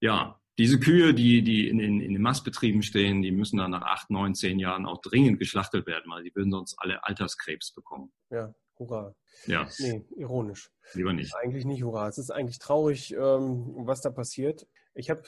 Ja, 0.00 0.40
diese 0.58 0.80
Kühe, 0.80 1.14
die, 1.14 1.42
die 1.42 1.68
in, 1.68 1.78
in, 1.78 2.00
in 2.00 2.12
den 2.12 2.22
Mastbetrieben 2.22 2.82
stehen, 2.82 3.22
die 3.22 3.30
müssen 3.30 3.58
dann 3.58 3.70
nach 3.70 3.82
acht, 3.82 4.10
neun, 4.10 4.34
zehn 4.34 4.58
Jahren 4.58 4.86
auch 4.86 5.00
dringend 5.00 5.38
geschlachtet 5.38 5.86
werden, 5.86 6.10
weil 6.10 6.24
die 6.24 6.34
würden 6.34 6.50
sonst 6.50 6.76
alle 6.78 7.04
Alterskrebs 7.04 7.72
bekommen. 7.72 8.12
Ja, 8.30 8.52
hurra. 8.76 9.14
Ja. 9.46 9.68
Nee, 9.78 10.04
ironisch. 10.16 10.70
Lieber 10.94 11.12
nicht. 11.12 11.32
Eigentlich 11.36 11.64
nicht 11.64 11.84
hurra. 11.84 12.08
Es 12.08 12.18
ist 12.18 12.30
eigentlich 12.30 12.58
traurig, 12.58 13.12
ähm, 13.12 13.72
was 13.86 14.00
da 14.00 14.10
passiert. 14.10 14.66
Ich 14.94 15.10
habe 15.10 15.22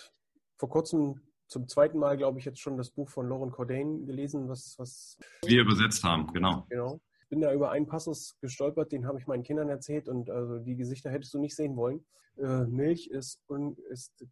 vor 0.57 0.69
kurzem 0.69 1.21
zum 1.47 1.69
zweiten 1.69 1.99
Mal, 1.99 2.17
glaube 2.17 2.39
ich, 2.39 2.45
jetzt 2.45 2.61
schon 2.61 2.77
das 2.77 2.91
Buch 2.91 3.09
von 3.09 3.29
Lauren 3.29 3.51
Cordain 3.53 4.07
gelesen, 4.07 4.49
was, 4.49 4.75
was 4.79 5.17
wir 5.45 5.63
übersetzt 5.63 6.03
haben, 6.03 6.33
genau. 6.33 6.67
Genau. 6.69 7.01
Ich 7.23 7.29
bin 7.29 7.41
da 7.41 7.53
über 7.53 7.71
einen 7.71 7.87
Passus 7.87 8.37
gestolpert, 8.41 8.91
den 8.91 9.07
habe 9.07 9.19
ich 9.19 9.29
meinen 9.29 9.45
Kindern 9.45 9.69
erzählt 9.69 10.09
und 10.09 10.31
also 10.31 10.59
die 10.59 10.77
Gesichter 10.77 11.11
hättest 11.11 11.33
du 11.35 11.39
nicht 11.39 11.55
sehen 11.55 11.77
wollen. 11.77 12.05
Äh, 12.37 12.67
Milch 12.67 13.09
ist, 13.09 13.41
ist 13.91 14.25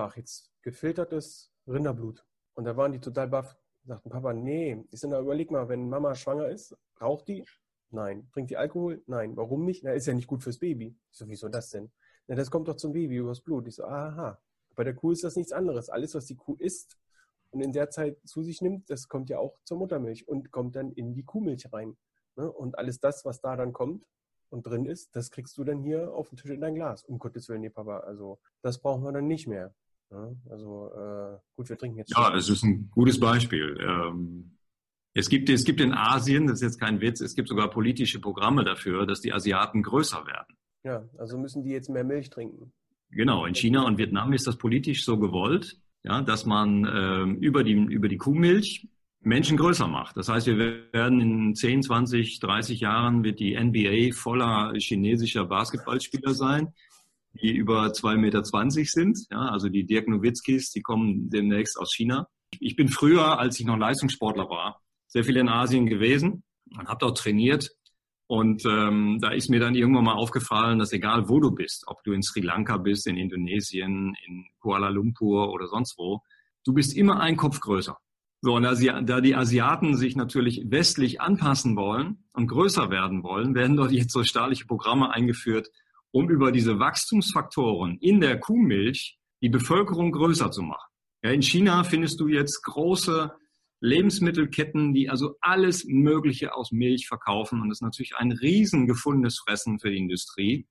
ach, 0.00 0.16
jetzt 0.16 0.50
gefiltertes 0.62 1.52
Rinderblut. 1.66 2.24
Und 2.54 2.64
da 2.64 2.76
waren 2.76 2.92
die 2.92 3.00
total 3.00 3.28
baff. 3.28 3.56
Sagten, 3.86 4.08
Papa, 4.08 4.32
nee. 4.32 4.82
Ich 4.90 5.00
sage, 5.00 5.18
überleg 5.18 5.50
mal, 5.50 5.68
wenn 5.68 5.88
Mama 5.88 6.14
schwanger 6.14 6.48
ist, 6.48 6.76
raucht 7.00 7.28
die? 7.28 7.44
Nein. 7.90 8.28
Trinkt 8.32 8.50
die 8.50 8.56
Alkohol? 8.56 9.02
Nein. 9.06 9.36
Warum 9.36 9.64
nicht? 9.64 9.84
Na, 9.84 9.92
ist 9.92 10.06
ja 10.06 10.14
nicht 10.14 10.26
gut 10.26 10.42
fürs 10.42 10.58
Baby. 10.58 10.96
Ich 11.10 11.18
so, 11.18 11.28
wieso 11.28 11.48
das 11.48 11.70
denn? 11.70 11.92
Na, 12.26 12.34
das 12.34 12.50
kommt 12.50 12.68
doch 12.68 12.76
zum 12.76 12.92
Baby 12.92 13.16
übers 13.16 13.40
Blut. 13.40 13.66
Ich 13.68 13.76
so, 13.76 13.84
aha. 13.84 14.40
Bei 14.74 14.84
der 14.84 14.94
Kuh 14.94 15.12
ist 15.12 15.22
das 15.22 15.36
nichts 15.36 15.52
anderes. 15.52 15.90
Alles, 15.90 16.14
was 16.14 16.26
die 16.26 16.36
Kuh 16.36 16.56
isst 16.58 16.96
und 17.50 17.60
in 17.60 17.72
der 17.72 17.90
Zeit 17.90 18.18
zu 18.24 18.42
sich 18.42 18.62
nimmt, 18.62 18.88
das 18.90 19.08
kommt 19.08 19.28
ja 19.28 19.38
auch 19.38 19.58
zur 19.64 19.78
Muttermilch 19.78 20.26
und 20.26 20.50
kommt 20.50 20.76
dann 20.76 20.90
in 20.92 21.14
die 21.14 21.24
Kuhmilch 21.24 21.72
rein. 21.72 21.96
Ne? 22.36 22.50
Und 22.50 22.78
alles 22.78 23.00
das, 23.00 23.24
was 23.24 23.40
da 23.40 23.54
dann 23.54 23.72
kommt, 23.72 24.08
und 24.54 24.66
drin 24.66 24.86
ist, 24.86 25.14
das 25.16 25.30
kriegst 25.30 25.58
du 25.58 25.64
dann 25.64 25.80
hier 25.80 26.14
auf 26.14 26.28
den 26.28 26.36
Tisch 26.38 26.50
in 26.50 26.60
dein 26.60 26.76
Glas. 26.76 27.04
Um 27.04 27.18
Gottes 27.18 27.48
Willen, 27.48 27.62
nee, 27.62 27.70
Papa, 27.70 27.98
also 27.98 28.38
das 28.62 28.78
brauchen 28.78 29.02
wir 29.02 29.12
dann 29.12 29.26
nicht 29.26 29.48
mehr. 29.48 29.74
Also 30.10 30.90
äh, 30.94 31.38
gut, 31.56 31.68
wir 31.68 31.76
trinken 31.76 31.98
jetzt. 31.98 32.12
Ja, 32.16 32.34
es 32.34 32.48
ist 32.48 32.62
ein 32.62 32.90
gutes 32.90 33.18
Beispiel. 33.18 33.76
Ähm, 33.80 34.58
es 35.14 35.28
gibt, 35.28 35.48
es 35.48 35.64
gibt 35.64 35.80
in 35.80 35.92
Asien, 35.92 36.46
das 36.46 36.56
ist 36.56 36.62
jetzt 36.62 36.80
kein 36.80 37.00
Witz, 37.00 37.20
es 37.20 37.34
gibt 37.34 37.48
sogar 37.48 37.70
politische 37.70 38.20
Programme 38.20 38.64
dafür, 38.64 39.06
dass 39.06 39.20
die 39.20 39.32
Asiaten 39.32 39.82
größer 39.82 40.26
werden. 40.26 40.56
Ja, 40.82 41.08
also 41.18 41.38
müssen 41.38 41.62
die 41.62 41.70
jetzt 41.70 41.88
mehr 41.88 42.04
Milch 42.04 42.30
trinken. 42.30 42.72
Genau, 43.10 43.46
in 43.46 43.54
China 43.54 43.86
und 43.86 43.96
Vietnam 43.96 44.32
ist 44.32 44.46
das 44.46 44.58
politisch 44.58 45.04
so 45.04 45.18
gewollt, 45.18 45.80
ja, 46.02 46.20
dass 46.20 46.46
man 46.46 46.84
ähm, 46.92 47.36
über, 47.36 47.62
die, 47.62 47.72
über 47.72 48.08
die 48.08 48.16
Kuhmilch 48.18 48.88
Menschen 49.20 49.56
größer 49.56 49.86
macht. 49.86 50.16
Das 50.16 50.28
heißt, 50.28 50.46
wir 50.46 50.92
werden 50.92 51.20
in 51.20 51.54
10, 51.54 51.82
20, 51.82 52.40
30 52.40 52.80
Jahren 52.80 53.24
wird 53.24 53.40
die 53.40 53.56
NBA 53.56 54.14
voller 54.14 54.74
chinesischer 54.76 55.46
Basketballspieler 55.46 56.34
sein, 56.34 56.74
die 57.40 57.52
über 57.54 57.86
2,20 57.86 58.16
Meter 58.16 58.44
sind. 58.44 59.18
Ja, 59.30 59.48
also 59.48 59.68
die 59.68 59.84
Dirk 59.84 60.08
Nowitzkis, 60.08 60.70
die 60.70 60.82
kommen 60.82 61.30
demnächst 61.30 61.78
aus 61.78 61.92
China. 61.94 62.28
Ich 62.60 62.76
bin 62.76 62.88
früher, 62.88 63.38
als 63.38 63.58
ich 63.58 63.66
noch 63.66 63.76
Leistungssportler 63.76 64.48
war, 64.48 64.80
sehr 65.08 65.24
viel 65.24 65.36
in 65.36 65.48
Asien 65.48 65.86
gewesen 65.86 66.44
und 66.76 66.88
habe 66.88 66.98
dort 67.00 67.18
trainiert. 67.18 67.70
Und 68.26 68.64
ähm, 68.64 69.18
da 69.20 69.30
ist 69.30 69.50
mir 69.50 69.60
dann 69.60 69.74
irgendwann 69.74 70.04
mal 70.04 70.14
aufgefallen, 70.14 70.78
dass 70.78 70.92
egal 70.92 71.28
wo 71.28 71.40
du 71.40 71.50
bist, 71.50 71.84
ob 71.88 72.02
du 72.04 72.12
in 72.12 72.22
Sri 72.22 72.40
Lanka 72.40 72.78
bist, 72.78 73.06
in 73.06 73.16
Indonesien, 73.16 74.16
in 74.26 74.46
Kuala 74.60 74.88
Lumpur 74.88 75.52
oder 75.52 75.66
sonst 75.66 75.98
wo, 75.98 76.22
du 76.64 76.72
bist 76.72 76.96
immer 76.96 77.20
ein 77.20 77.36
Kopf 77.36 77.60
größer. 77.60 77.98
So, 78.40 78.56
und 78.56 78.62
da, 78.62 79.20
die 79.20 79.34
Asiaten 79.34 79.96
sich 79.96 80.16
natürlich 80.16 80.64
westlich 80.66 81.20
anpassen 81.20 81.76
wollen 81.76 82.24
und 82.32 82.46
größer 82.46 82.90
werden 82.90 83.22
wollen, 83.22 83.54
werden 83.54 83.76
dort 83.76 83.90
jetzt 83.90 84.12
so 84.12 84.22
staatliche 84.22 84.66
Programme 84.66 85.10
eingeführt, 85.10 85.68
um 86.14 86.30
über 86.30 86.52
diese 86.52 86.78
Wachstumsfaktoren 86.78 87.98
in 87.98 88.20
der 88.20 88.38
Kuhmilch 88.38 89.18
die 89.42 89.48
Bevölkerung 89.48 90.12
größer 90.12 90.52
zu 90.52 90.62
machen. 90.62 90.88
Ja, 91.24 91.30
in 91.30 91.42
China 91.42 91.82
findest 91.82 92.20
du 92.20 92.28
jetzt 92.28 92.62
große 92.62 93.32
Lebensmittelketten, 93.80 94.94
die 94.94 95.10
also 95.10 95.34
alles 95.40 95.84
Mögliche 95.84 96.54
aus 96.54 96.70
Milch 96.70 97.08
verkaufen. 97.08 97.60
Und 97.60 97.68
das 97.68 97.78
ist 97.78 97.82
natürlich 97.82 98.14
ein 98.16 98.30
riesen 98.30 98.86
gefundenes 98.86 99.40
Fressen 99.40 99.80
für 99.80 99.90
die 99.90 99.98
Industrie, 99.98 100.68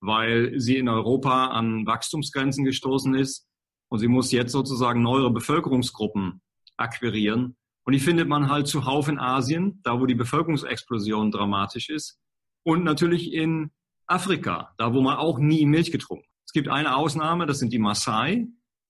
weil 0.00 0.60
sie 0.60 0.76
in 0.76 0.90
Europa 0.90 1.46
an 1.46 1.86
Wachstumsgrenzen 1.86 2.66
gestoßen 2.66 3.14
ist. 3.14 3.48
Und 3.88 4.00
sie 4.00 4.08
muss 4.08 4.32
jetzt 4.32 4.52
sozusagen 4.52 5.02
neuere 5.02 5.32
Bevölkerungsgruppen 5.32 6.42
akquirieren. 6.76 7.56
Und 7.86 7.94
die 7.94 8.00
findet 8.00 8.28
man 8.28 8.50
halt 8.50 8.66
zuhauf 8.66 9.08
in 9.08 9.18
Asien, 9.18 9.80
da 9.82 9.98
wo 9.98 10.04
die 10.04 10.14
Bevölkerungsexplosion 10.14 11.30
dramatisch 11.30 11.88
ist. 11.88 12.20
Und 12.64 12.84
natürlich 12.84 13.32
in 13.32 13.70
Afrika, 14.06 14.74
da 14.78 14.92
wo 14.92 15.00
man 15.00 15.16
auch 15.16 15.38
nie 15.38 15.66
Milch 15.66 15.92
getrunken. 15.92 16.26
Es 16.46 16.52
gibt 16.52 16.68
eine 16.68 16.96
Ausnahme, 16.96 17.46
das 17.46 17.58
sind 17.58 17.72
die 17.72 17.78
Maasai. 17.78 18.46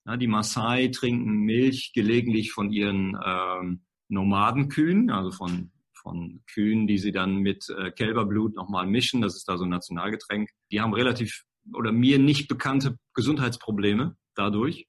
Ja, 0.07 0.17
die 0.17 0.27
Maasai 0.27 0.89
trinken 0.89 1.41
Milch 1.41 1.93
gelegentlich 1.95 2.53
von 2.53 2.71
ihren 2.71 3.17
ähm, 3.25 3.85
Nomadenkühen, 4.09 5.11
also 5.11 5.31
von, 5.31 5.73
von 5.95 6.43
Kühen, 6.53 6.87
die 6.87 6.99
sie 6.99 7.13
dann 7.13 7.37
mit 7.37 7.69
äh, 7.71 7.91
Kälberblut 7.91 8.55
nochmal 8.55 8.87
mischen. 8.87 9.23
Das 9.23 9.37
ist 9.37 9.49
da 9.49 9.57
so 9.57 9.65
ein 9.65 9.71
Nationalgetränk. 9.71 10.51
Die 10.71 10.81
haben 10.81 10.93
relativ 10.93 11.45
oder 11.73 11.93
mir 11.93 12.19
nicht 12.19 12.49
bekannte 12.49 12.99
Gesundheitsprobleme 13.15 14.17
dadurch. 14.35 14.87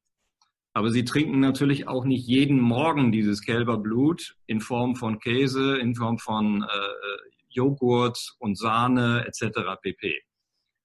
Aber 0.73 0.91
sie 0.91 1.05
trinken 1.05 1.39
natürlich 1.39 1.87
auch 1.87 2.03
nicht 2.03 2.27
jeden 2.27 2.59
Morgen 2.59 3.13
dieses 3.13 3.41
Kälberblut 3.41 4.35
in 4.45 4.59
Form 4.59 4.97
von 4.97 5.19
Käse, 5.19 5.77
in 5.77 5.95
Form 5.95 6.17
von 6.19 6.63
äh, 6.63 7.34
Joghurt 7.55 8.35
und 8.39 8.57
Sahne 8.57 9.25
etc. 9.25 9.59
pp. 9.81 10.21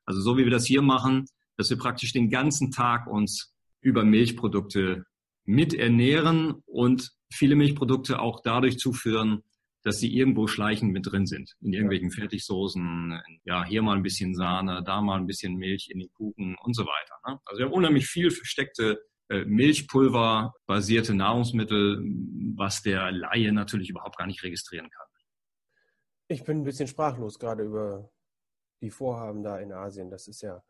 Also 0.07 0.21
so 0.21 0.39
wie 0.39 0.45
wir 0.45 0.51
das 0.51 0.67
hier 0.67 0.83
machen, 0.83 1.27
dass 1.57 1.71
wir 1.71 1.79
praktisch 1.79 2.13
den 2.13 2.31
ganzen 2.31 2.71
Tag 2.71 3.07
uns 3.07 3.55
über 3.81 4.05
Milchprodukte 4.05 5.05
miternähren 5.45 6.63
und 6.67 7.11
viele 7.33 7.57
Milchprodukte 7.57 8.21
auch 8.21 8.41
dadurch 8.43 8.79
zuführen, 8.79 9.43
dass 9.83 9.99
sie 9.99 10.15
irgendwo 10.15 10.47
schleichend 10.47 10.93
mit 10.93 11.11
drin 11.11 11.27
sind. 11.27 11.55
In 11.61 11.73
irgendwelchen 11.73 12.11
Fertigsoßen, 12.11 13.21
ja, 13.45 13.65
hier 13.65 13.83
mal 13.83 13.97
ein 13.97 14.03
bisschen 14.03 14.35
Sahne, 14.35 14.83
da 14.85 15.01
mal 15.01 15.19
ein 15.19 15.27
bisschen 15.27 15.57
Milch 15.57 15.89
in 15.91 16.01
den 16.01 16.13
Kuchen 16.13 16.57
und 16.63 16.75
so 16.75 16.83
weiter. 16.83 17.15
Ne? 17.27 17.41
Also 17.47 17.59
wir 17.59 17.67
haben 17.67 17.73
unheimlich 17.73 18.07
viel 18.07 18.31
versteckte 18.31 19.01
äh, 19.29 19.45
Milchpulver-basierte 19.45 21.15
Nahrungsmittel, 21.15 22.03
was 22.57 22.83
der 22.83 23.11
Laie 23.13 23.53
natürlich 23.53 23.89
überhaupt 23.89 24.19
gar 24.19 24.27
nicht 24.27 24.43
registrieren 24.43 24.91
kann. 24.91 25.07
Ich 26.31 26.45
bin 26.45 26.59
ein 26.59 26.65
bisschen 26.65 26.87
sprachlos 26.87 27.41
gerade 27.41 27.65
über 27.65 28.09
die 28.81 28.91
Vorhaben 28.91 29.43
da 29.43 29.59
in 29.59 29.73
Asien. 29.73 30.11
Das 30.11 30.29
ist 30.29 30.43
ja 30.43 30.63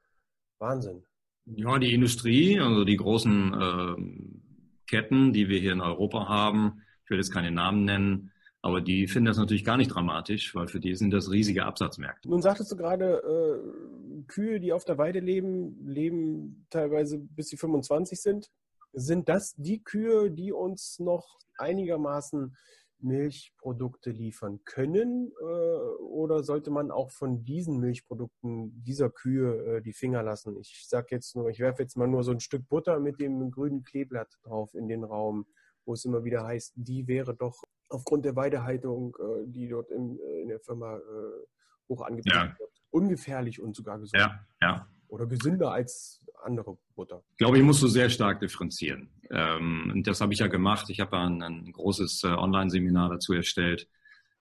Wahnsinn. 0.58 1.04
Ja, 1.44 1.78
die 1.78 1.92
Industrie, 1.92 2.58
also 2.58 2.84
die 2.84 2.96
großen 2.96 3.52
äh, 3.52 4.86
Ketten, 4.86 5.34
die 5.34 5.50
wir 5.50 5.60
hier 5.60 5.72
in 5.72 5.82
Europa 5.82 6.28
haben, 6.28 6.80
ich 7.04 7.10
will 7.10 7.18
jetzt 7.18 7.32
keine 7.32 7.50
Namen 7.50 7.84
nennen, 7.84 8.32
aber 8.62 8.80
die 8.80 9.06
finden 9.06 9.26
das 9.26 9.36
natürlich 9.36 9.64
gar 9.64 9.76
nicht 9.76 9.88
dramatisch, 9.88 10.54
weil 10.54 10.66
für 10.66 10.80
die 10.80 10.94
sind 10.94 11.10
das 11.10 11.30
riesige 11.30 11.66
Absatzmärkte. 11.66 12.30
Nun 12.30 12.40
sagtest 12.40 12.72
du 12.72 12.76
gerade, 12.76 13.22
äh, 13.22 14.22
Kühe, 14.28 14.60
die 14.60 14.72
auf 14.72 14.86
der 14.86 14.96
Weide 14.96 15.20
leben, 15.20 15.86
leben 15.86 16.66
teilweise 16.70 17.18
bis 17.18 17.48
sie 17.48 17.58
25 17.58 18.18
sind. 18.18 18.50
Sind 18.94 19.28
das 19.28 19.54
die 19.56 19.84
Kühe, 19.84 20.30
die 20.30 20.52
uns 20.52 20.98
noch 21.00 21.38
einigermaßen 21.58 22.56
Milchprodukte 23.02 24.10
liefern 24.10 24.60
können? 24.64 25.32
Äh, 25.40 25.44
oder 25.44 26.42
sollte 26.42 26.70
man 26.70 26.90
auch 26.90 27.10
von 27.10 27.44
diesen 27.44 27.78
Milchprodukten 27.78 28.82
dieser 28.82 29.10
Kühe 29.10 29.76
äh, 29.76 29.82
die 29.82 29.92
Finger 29.92 30.22
lassen? 30.22 30.56
Ich 30.58 30.86
sage 30.88 31.08
jetzt 31.10 31.36
nur, 31.36 31.48
ich 31.50 31.60
werfe 31.60 31.82
jetzt 31.82 31.96
mal 31.96 32.08
nur 32.08 32.24
so 32.24 32.32
ein 32.32 32.40
Stück 32.40 32.68
Butter 32.68 33.00
mit 33.00 33.20
dem 33.20 33.50
grünen 33.50 33.82
Kleeblatt 33.82 34.38
drauf 34.42 34.74
in 34.74 34.88
den 34.88 35.04
Raum, 35.04 35.46
wo 35.84 35.94
es 35.94 36.04
immer 36.04 36.24
wieder 36.24 36.44
heißt, 36.44 36.74
die 36.76 37.06
wäre 37.06 37.34
doch 37.34 37.62
aufgrund 37.88 38.24
der 38.24 38.36
Weidehaltung, 38.36 39.16
äh, 39.18 39.46
die 39.46 39.68
dort 39.68 39.90
in, 39.90 40.18
äh, 40.18 40.42
in 40.42 40.48
der 40.48 40.60
Firma 40.60 40.96
äh, 40.96 41.46
hoch 41.88 42.02
angebracht 42.02 42.52
ja. 42.52 42.58
wird, 42.58 42.82
ungefährlich 42.90 43.60
und 43.60 43.74
sogar 43.74 43.98
gesund. 43.98 44.20
Ja, 44.20 44.46
ja. 44.62 44.88
Oder 45.10 45.26
gesünder 45.26 45.72
als 45.72 46.24
andere 46.44 46.78
Butter. 46.94 47.22
Ich 47.32 47.38
glaube, 47.38 47.58
ich 47.58 47.64
muss 47.64 47.80
so 47.80 47.88
sehr 47.88 48.08
stark 48.10 48.40
differenzieren. 48.40 49.10
Ähm, 49.30 49.90
und 49.94 50.06
das 50.06 50.20
habe 50.20 50.32
ich 50.32 50.38
ja 50.38 50.46
gemacht. 50.46 50.88
Ich 50.88 51.00
habe 51.00 51.18
ein, 51.18 51.42
ein 51.42 51.72
großes 51.72 52.24
Online-Seminar 52.24 53.10
dazu 53.10 53.32
erstellt, 53.32 53.88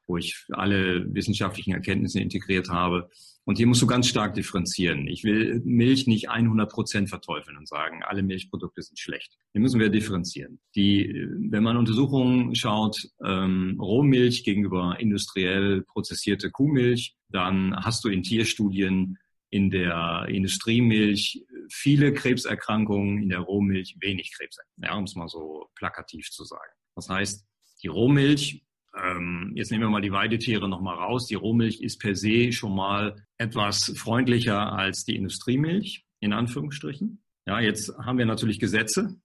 wo 0.08 0.18
ich 0.18 0.46
alle 0.52 1.06
wissenschaftlichen 1.14 1.74
Erkenntnisse 1.74 2.20
integriert 2.20 2.70
habe. 2.70 3.10
Und 3.46 3.58
hier 3.58 3.66
musst 3.66 3.82
du 3.82 3.88
ganz 3.88 4.08
stark 4.08 4.36
differenzieren. 4.36 5.08
Ich 5.08 5.24
will 5.24 5.62
Milch 5.66 6.06
nicht 6.06 6.30
100 6.30 6.70
Prozent 6.70 7.10
verteufeln 7.10 7.58
und 7.58 7.68
sagen, 7.68 8.04
alle 8.04 8.22
Milchprodukte 8.22 8.82
sind 8.82 9.00
schlecht. 9.00 9.38
Hier 9.54 9.62
müssen 9.62 9.80
wir 9.80 9.90
differenzieren. 9.90 10.60
Die, 10.76 11.28
wenn 11.50 11.64
man 11.64 11.78
Untersuchungen 11.78 12.54
schaut, 12.54 13.10
ähm, 13.26 13.78
Rohmilch 13.80 14.44
gegenüber 14.44 14.98
industriell 15.00 15.82
prozessierte 15.82 16.52
Kuhmilch, 16.52 17.16
dann 17.30 17.76
hast 17.76 18.04
du 18.04 18.10
in 18.10 18.22
Tierstudien 18.22 19.18
in 19.50 19.70
der 19.70 20.26
Industriemilch 20.30 21.44
viele 21.72 22.14
Krebserkrankungen, 22.14 23.24
in 23.24 23.30
der 23.30 23.40
Rohmilch 23.40 23.98
wenig 24.00 24.32
Krebserkrankungen, 24.36 24.90
ja, 24.90 24.98
um 24.98 25.04
es 25.06 25.16
mal 25.16 25.28
so 25.28 25.70
plakativ 25.76 26.30
zu 26.30 26.44
sagen. 26.44 26.72
Das 26.96 27.10
heißt, 27.10 27.46
die 27.84 27.88
Rohmilch 27.88 28.64
ähm, 28.98 29.52
jetzt 29.56 29.72
nehmen 29.72 29.84
wir 29.84 29.90
mal 29.90 30.02
die 30.02 30.12
Weidetiere 30.12 30.68
nochmal 30.68 30.96
raus. 30.96 31.28
Die 31.28 31.36
Rohmilch 31.36 31.82
ist 31.82 32.00
per 32.00 32.16
se 32.16 32.52
schon 32.52 32.76
mal 32.76 33.16
etwas 33.38 33.94
freundlicher 33.96 34.74
als 34.74 35.04
die 35.04 35.16
Industriemilch, 35.16 36.06
in 36.20 36.34
Anführungsstrichen. 36.34 37.22
Ja, 37.46 37.60
jetzt 37.60 37.96
haben 37.98 38.18
wir 38.18 38.26
natürlich 38.26 38.60
Gesetze. 38.60 39.20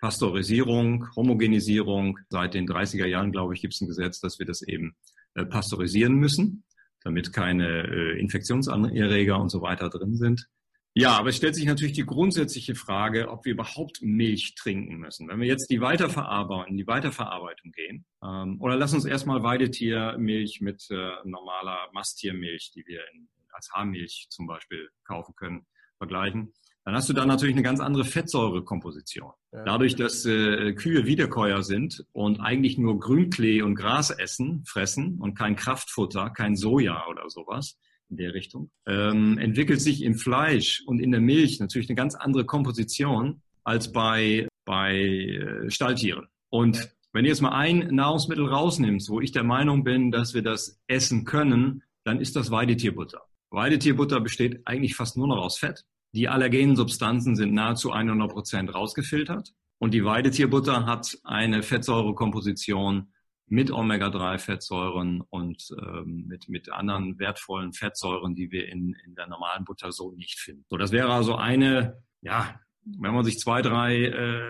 Pasteurisierung, 0.00 1.06
Homogenisierung. 1.14 2.18
Seit 2.28 2.54
den 2.54 2.66
30er 2.66 3.06
Jahren, 3.06 3.32
glaube 3.32 3.54
ich, 3.54 3.60
gibt 3.60 3.74
es 3.74 3.80
ein 3.80 3.88
Gesetz, 3.88 4.20
dass 4.20 4.38
wir 4.38 4.46
das 4.46 4.62
eben 4.62 4.96
äh, 5.34 5.44
pasteurisieren 5.44 6.14
müssen, 6.14 6.64
damit 7.04 7.32
keine 7.32 7.86
äh, 7.86 8.20
Infektionserreger 8.20 9.38
und 9.38 9.50
so 9.50 9.62
weiter 9.62 9.88
drin 9.90 10.16
sind. 10.16 10.48
Ja, 10.94 11.16
aber 11.16 11.30
es 11.30 11.36
stellt 11.36 11.54
sich 11.54 11.64
natürlich 11.64 11.94
die 11.94 12.04
grundsätzliche 12.04 12.74
Frage, 12.74 13.30
ob 13.30 13.46
wir 13.46 13.52
überhaupt 13.52 14.02
Milch 14.02 14.54
trinken 14.56 14.98
müssen. 14.98 15.26
Wenn 15.26 15.40
wir 15.40 15.46
jetzt 15.46 15.70
die 15.70 15.80
Weiterverarbeitung, 15.80 16.76
die 16.76 16.86
Weiterverarbeitung 16.86 17.72
gehen, 17.72 18.04
ähm, 18.22 18.60
oder 18.60 18.76
lass 18.76 18.92
uns 18.92 19.06
erstmal 19.06 19.42
Weidetiermilch 19.42 20.60
mit 20.60 20.86
äh, 20.90 21.12
normaler 21.24 21.88
Masttiermilch, 21.94 22.72
die 22.76 22.84
wir 22.86 23.00
in, 23.14 23.28
als 23.52 23.70
Haarmilch 23.72 24.26
zum 24.28 24.46
Beispiel 24.46 24.90
kaufen 25.04 25.34
können, 25.34 25.66
vergleichen. 25.96 26.52
Dann 26.84 26.94
hast 26.94 27.08
du 27.08 27.12
da 27.12 27.24
natürlich 27.24 27.54
eine 27.54 27.62
ganz 27.62 27.78
andere 27.80 28.04
Fettsäurekomposition. 28.04 29.30
Dadurch, 29.52 29.94
dass 29.94 30.24
äh, 30.24 30.72
Kühe 30.72 31.06
Wiederkäuer 31.06 31.62
sind 31.62 32.04
und 32.12 32.40
eigentlich 32.40 32.76
nur 32.76 32.98
Grünklee 32.98 33.62
und 33.62 33.76
Gras 33.76 34.10
essen, 34.10 34.64
fressen 34.66 35.18
und 35.20 35.34
kein 35.34 35.54
Kraftfutter, 35.54 36.30
kein 36.30 36.56
Soja 36.56 37.06
oder 37.08 37.30
sowas, 37.30 37.78
in 38.08 38.16
der 38.16 38.34
Richtung, 38.34 38.70
ähm, 38.86 39.38
entwickelt 39.38 39.80
sich 39.80 40.02
im 40.02 40.14
Fleisch 40.14 40.82
und 40.86 41.00
in 41.00 41.12
der 41.12 41.20
Milch 41.20 41.60
natürlich 41.60 41.88
eine 41.88 41.96
ganz 41.96 42.14
andere 42.14 42.44
Komposition 42.44 43.42
als 43.64 43.92
bei, 43.92 44.48
bei 44.64 44.96
äh, 44.96 45.70
Stalltieren. 45.70 46.26
Und 46.50 46.94
wenn 47.12 47.24
du 47.24 47.30
jetzt 47.30 47.42
mal 47.42 47.52
ein 47.52 47.94
Nahrungsmittel 47.94 48.46
rausnimmst, 48.46 49.08
wo 49.08 49.20
ich 49.20 49.32
der 49.32 49.44
Meinung 49.44 49.84
bin, 49.84 50.10
dass 50.10 50.34
wir 50.34 50.42
das 50.42 50.80
essen 50.88 51.24
können, 51.24 51.82
dann 52.04 52.20
ist 52.20 52.36
das 52.36 52.50
Weidetierbutter. 52.50 53.22
Weidetierbutter 53.50 54.20
besteht 54.20 54.66
eigentlich 54.66 54.94
fast 54.96 55.16
nur 55.16 55.28
noch 55.28 55.36
aus 55.36 55.58
Fett. 55.58 55.84
Die 56.14 56.28
allergenen 56.28 56.76
Substanzen 56.76 57.36
sind 57.36 57.54
nahezu 57.54 57.90
100 57.90 58.30
Prozent 58.30 58.74
rausgefiltert. 58.74 59.54
Und 59.78 59.94
die 59.94 60.04
Weidetierbutter 60.04 60.86
hat 60.86 61.18
eine 61.24 61.62
Fettsäurekomposition 61.62 63.12
mit 63.46 63.70
Omega-3-Fettsäuren 63.70 65.22
und 65.28 65.74
ähm, 65.78 66.26
mit, 66.26 66.48
mit 66.48 66.70
anderen 66.70 67.18
wertvollen 67.18 67.72
Fettsäuren, 67.72 68.34
die 68.34 68.50
wir 68.50 68.68
in, 68.68 68.94
in 69.04 69.14
der 69.14 69.26
normalen 69.26 69.64
Butter 69.64 69.90
so 69.92 70.12
nicht 70.12 70.38
finden. 70.38 70.64
So, 70.68 70.76
das 70.76 70.92
wäre 70.92 71.12
also 71.12 71.34
eine, 71.34 72.02
ja, 72.20 72.60
wenn 72.84 73.12
man 73.12 73.24
sich 73.24 73.38
zwei, 73.38 73.60
drei 73.60 74.04
äh, 74.04 74.40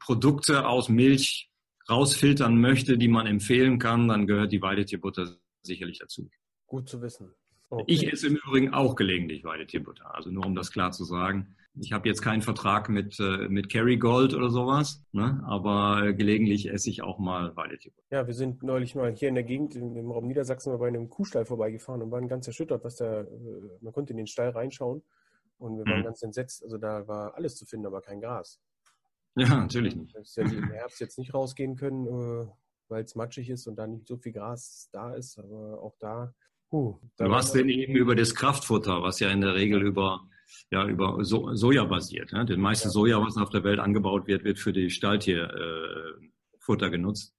Produkte 0.00 0.66
aus 0.66 0.88
Milch 0.88 1.50
rausfiltern 1.88 2.60
möchte, 2.60 2.98
die 2.98 3.08
man 3.08 3.26
empfehlen 3.26 3.78
kann, 3.78 4.08
dann 4.08 4.26
gehört 4.26 4.52
die 4.52 4.62
Weidetierbutter 4.62 5.36
sicherlich 5.62 5.98
dazu. 5.98 6.28
Gut 6.66 6.88
zu 6.88 7.00
wissen. 7.00 7.32
Okay. 7.72 7.84
Ich 7.86 8.12
esse 8.12 8.26
im 8.26 8.36
Übrigen 8.36 8.74
auch 8.74 8.96
gelegentlich 8.96 9.44
Weidetierbutter. 9.44 10.14
Also 10.14 10.30
nur 10.30 10.44
um 10.44 10.54
das 10.54 10.72
klar 10.72 10.92
zu 10.92 11.04
sagen. 11.04 11.56
Ich 11.74 11.94
habe 11.94 12.06
jetzt 12.06 12.20
keinen 12.20 12.42
Vertrag 12.42 12.90
mit, 12.90 13.18
äh, 13.18 13.48
mit 13.48 13.70
Kerrygold 13.70 14.34
oder 14.34 14.50
sowas, 14.50 15.02
ne? 15.12 15.42
aber 15.46 16.12
gelegentlich 16.12 16.68
esse 16.70 16.90
ich 16.90 17.00
auch 17.00 17.18
mal 17.18 17.56
Weidetierbutter. 17.56 18.06
Ja, 18.10 18.26
wir 18.26 18.34
sind 18.34 18.62
neulich 18.62 18.94
mal 18.94 19.10
hier 19.14 19.30
in 19.30 19.34
der 19.36 19.44
Gegend 19.44 19.74
im 19.74 20.10
Raum 20.10 20.26
Niedersachsen 20.28 20.70
mal 20.70 20.78
bei 20.78 20.88
einem 20.88 21.08
Kuhstall 21.08 21.46
vorbeigefahren 21.46 22.02
und 22.02 22.10
waren 22.10 22.28
ganz 22.28 22.46
erschüttert, 22.46 22.84
was 22.84 22.96
da, 22.96 23.22
äh, 23.22 23.26
man 23.80 23.94
konnte 23.94 24.12
in 24.12 24.18
den 24.18 24.26
Stall 24.26 24.50
reinschauen 24.50 25.02
und 25.56 25.78
wir 25.78 25.86
waren 25.86 26.00
mhm. 26.00 26.04
ganz 26.04 26.22
entsetzt. 26.22 26.62
Also 26.62 26.76
da 26.76 27.08
war 27.08 27.34
alles 27.36 27.56
zu 27.56 27.64
finden, 27.64 27.86
aber 27.86 28.02
kein 28.02 28.20
Gras. 28.20 28.60
Ja, 29.34 29.48
natürlich 29.48 29.96
nicht. 29.96 30.14
Dass 30.14 30.36
ja 30.36 30.42
im 30.42 30.70
Herbst 30.72 31.00
jetzt 31.00 31.16
nicht 31.16 31.32
rausgehen 31.32 31.76
können, 31.76 32.06
äh, 32.06 32.48
weil 32.88 33.04
es 33.04 33.14
matschig 33.14 33.48
ist 33.48 33.66
und 33.66 33.76
da 33.76 33.86
nicht 33.86 34.06
so 34.06 34.18
viel 34.18 34.32
Gras 34.32 34.90
da 34.92 35.14
ist, 35.14 35.38
aber 35.38 35.82
auch 35.82 35.96
da 35.98 36.34
Uh, 36.72 36.98
du 37.18 37.34
hast 37.34 37.52
denn 37.54 37.68
eben 37.68 37.94
über 37.94 38.16
das 38.16 38.34
Kraftfutter, 38.34 39.02
was 39.02 39.20
ja 39.20 39.28
in 39.28 39.42
der 39.42 39.54
Regel 39.54 39.82
über, 39.82 40.22
ja, 40.70 40.86
über 40.86 41.22
so 41.22 41.54
Soja 41.54 41.84
basiert. 41.84 42.32
Ne? 42.32 42.46
Das 42.46 42.56
meiste 42.56 42.88
ja. 42.88 42.92
Soja, 42.92 43.20
was 43.20 43.36
auf 43.36 43.50
der 43.50 43.62
Welt 43.62 43.78
angebaut 43.78 44.26
wird, 44.26 44.42
wird 44.44 44.58
für 44.58 44.72
die 44.72 44.88
Stalltierfutter 44.88 46.86
äh, 46.86 46.90
genutzt. 46.90 47.34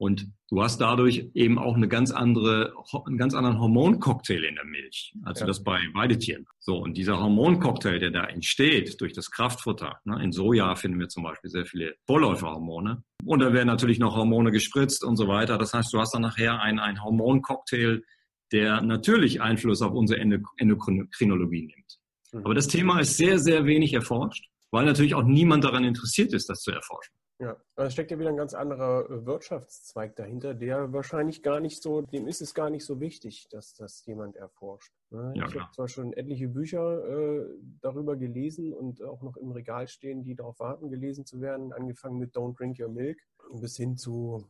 Und 0.00 0.28
du 0.48 0.62
hast 0.62 0.80
dadurch 0.80 1.28
eben 1.34 1.58
auch 1.58 1.74
eine 1.74 1.88
ganz 1.88 2.12
andere, 2.12 2.72
einen 3.04 3.18
ganz 3.18 3.34
anderen 3.34 3.58
Hormoncocktail 3.58 4.44
in 4.44 4.54
der 4.54 4.64
Milch, 4.64 5.12
als 5.24 5.40
ja. 5.40 5.46
du 5.46 5.50
das 5.50 5.64
bei 5.64 5.80
Weidetieren. 5.92 6.46
So, 6.60 6.76
und 6.76 6.96
dieser 6.96 7.18
Hormoncocktail, 7.18 7.98
der 7.98 8.12
da 8.12 8.26
entsteht 8.26 9.00
durch 9.00 9.12
das 9.12 9.32
Kraftfutter, 9.32 9.98
ne, 10.04 10.22
in 10.22 10.30
Soja 10.30 10.76
finden 10.76 11.00
wir 11.00 11.08
zum 11.08 11.24
Beispiel 11.24 11.50
sehr 11.50 11.66
viele 11.66 11.96
Vorläuferhormone. 12.06 13.02
Und 13.24 13.40
da 13.40 13.52
werden 13.52 13.66
natürlich 13.66 13.98
noch 13.98 14.14
Hormone 14.14 14.52
gespritzt 14.52 15.02
und 15.02 15.16
so 15.16 15.26
weiter. 15.26 15.58
Das 15.58 15.74
heißt, 15.74 15.92
du 15.92 15.98
hast 15.98 16.14
dann 16.14 16.22
nachher 16.22 16.62
einen, 16.62 16.78
einen 16.78 17.02
Hormoncocktail, 17.02 18.04
der 18.52 18.80
natürlich 18.80 19.40
Einfluss 19.40 19.82
auf 19.82 19.92
unsere 19.92 20.20
Endokrinologie 20.20 21.66
nimmt. 21.66 21.98
Mhm. 22.32 22.44
Aber 22.44 22.54
das 22.54 22.68
Thema 22.68 23.00
ist 23.00 23.16
sehr, 23.16 23.38
sehr 23.38 23.64
wenig 23.66 23.92
erforscht, 23.94 24.48
weil 24.70 24.84
natürlich 24.84 25.14
auch 25.14 25.22
niemand 25.24 25.64
daran 25.64 25.84
interessiert 25.84 26.32
ist, 26.32 26.48
das 26.48 26.60
zu 26.62 26.70
erforschen. 26.70 27.14
Ja, 27.40 27.56
da 27.76 27.88
steckt 27.88 28.10
ja 28.10 28.18
wieder 28.18 28.30
ein 28.30 28.36
ganz 28.36 28.52
anderer 28.52 29.08
äh, 29.08 29.24
Wirtschaftszweig 29.24 30.16
dahinter, 30.16 30.54
der 30.54 30.92
wahrscheinlich 30.92 31.40
gar 31.40 31.60
nicht 31.60 31.80
so, 31.80 32.02
dem 32.02 32.26
ist 32.26 32.40
es 32.40 32.52
gar 32.52 32.68
nicht 32.68 32.84
so 32.84 32.98
wichtig, 32.98 33.46
dass 33.50 33.74
das 33.74 34.04
jemand 34.06 34.34
erforscht. 34.34 34.92
Ne? 35.10 35.34
Ja, 35.36 35.46
ich 35.46 35.54
habe 35.54 35.70
zwar 35.72 35.86
schon 35.86 36.12
etliche 36.12 36.48
Bücher 36.48 37.04
äh, 37.06 37.46
darüber 37.80 38.16
gelesen 38.16 38.72
und 38.72 39.04
auch 39.04 39.22
noch 39.22 39.36
im 39.36 39.52
Regal 39.52 39.86
stehen, 39.86 40.24
die 40.24 40.34
darauf 40.34 40.58
warten, 40.58 40.90
gelesen 40.90 41.26
zu 41.26 41.40
werden, 41.40 41.72
angefangen 41.72 42.18
mit 42.18 42.34
Don't 42.34 42.56
Drink 42.58 42.80
Your 42.80 42.88
Milk 42.88 43.20
bis 43.52 43.76
hin 43.76 43.96
zu, 43.96 44.44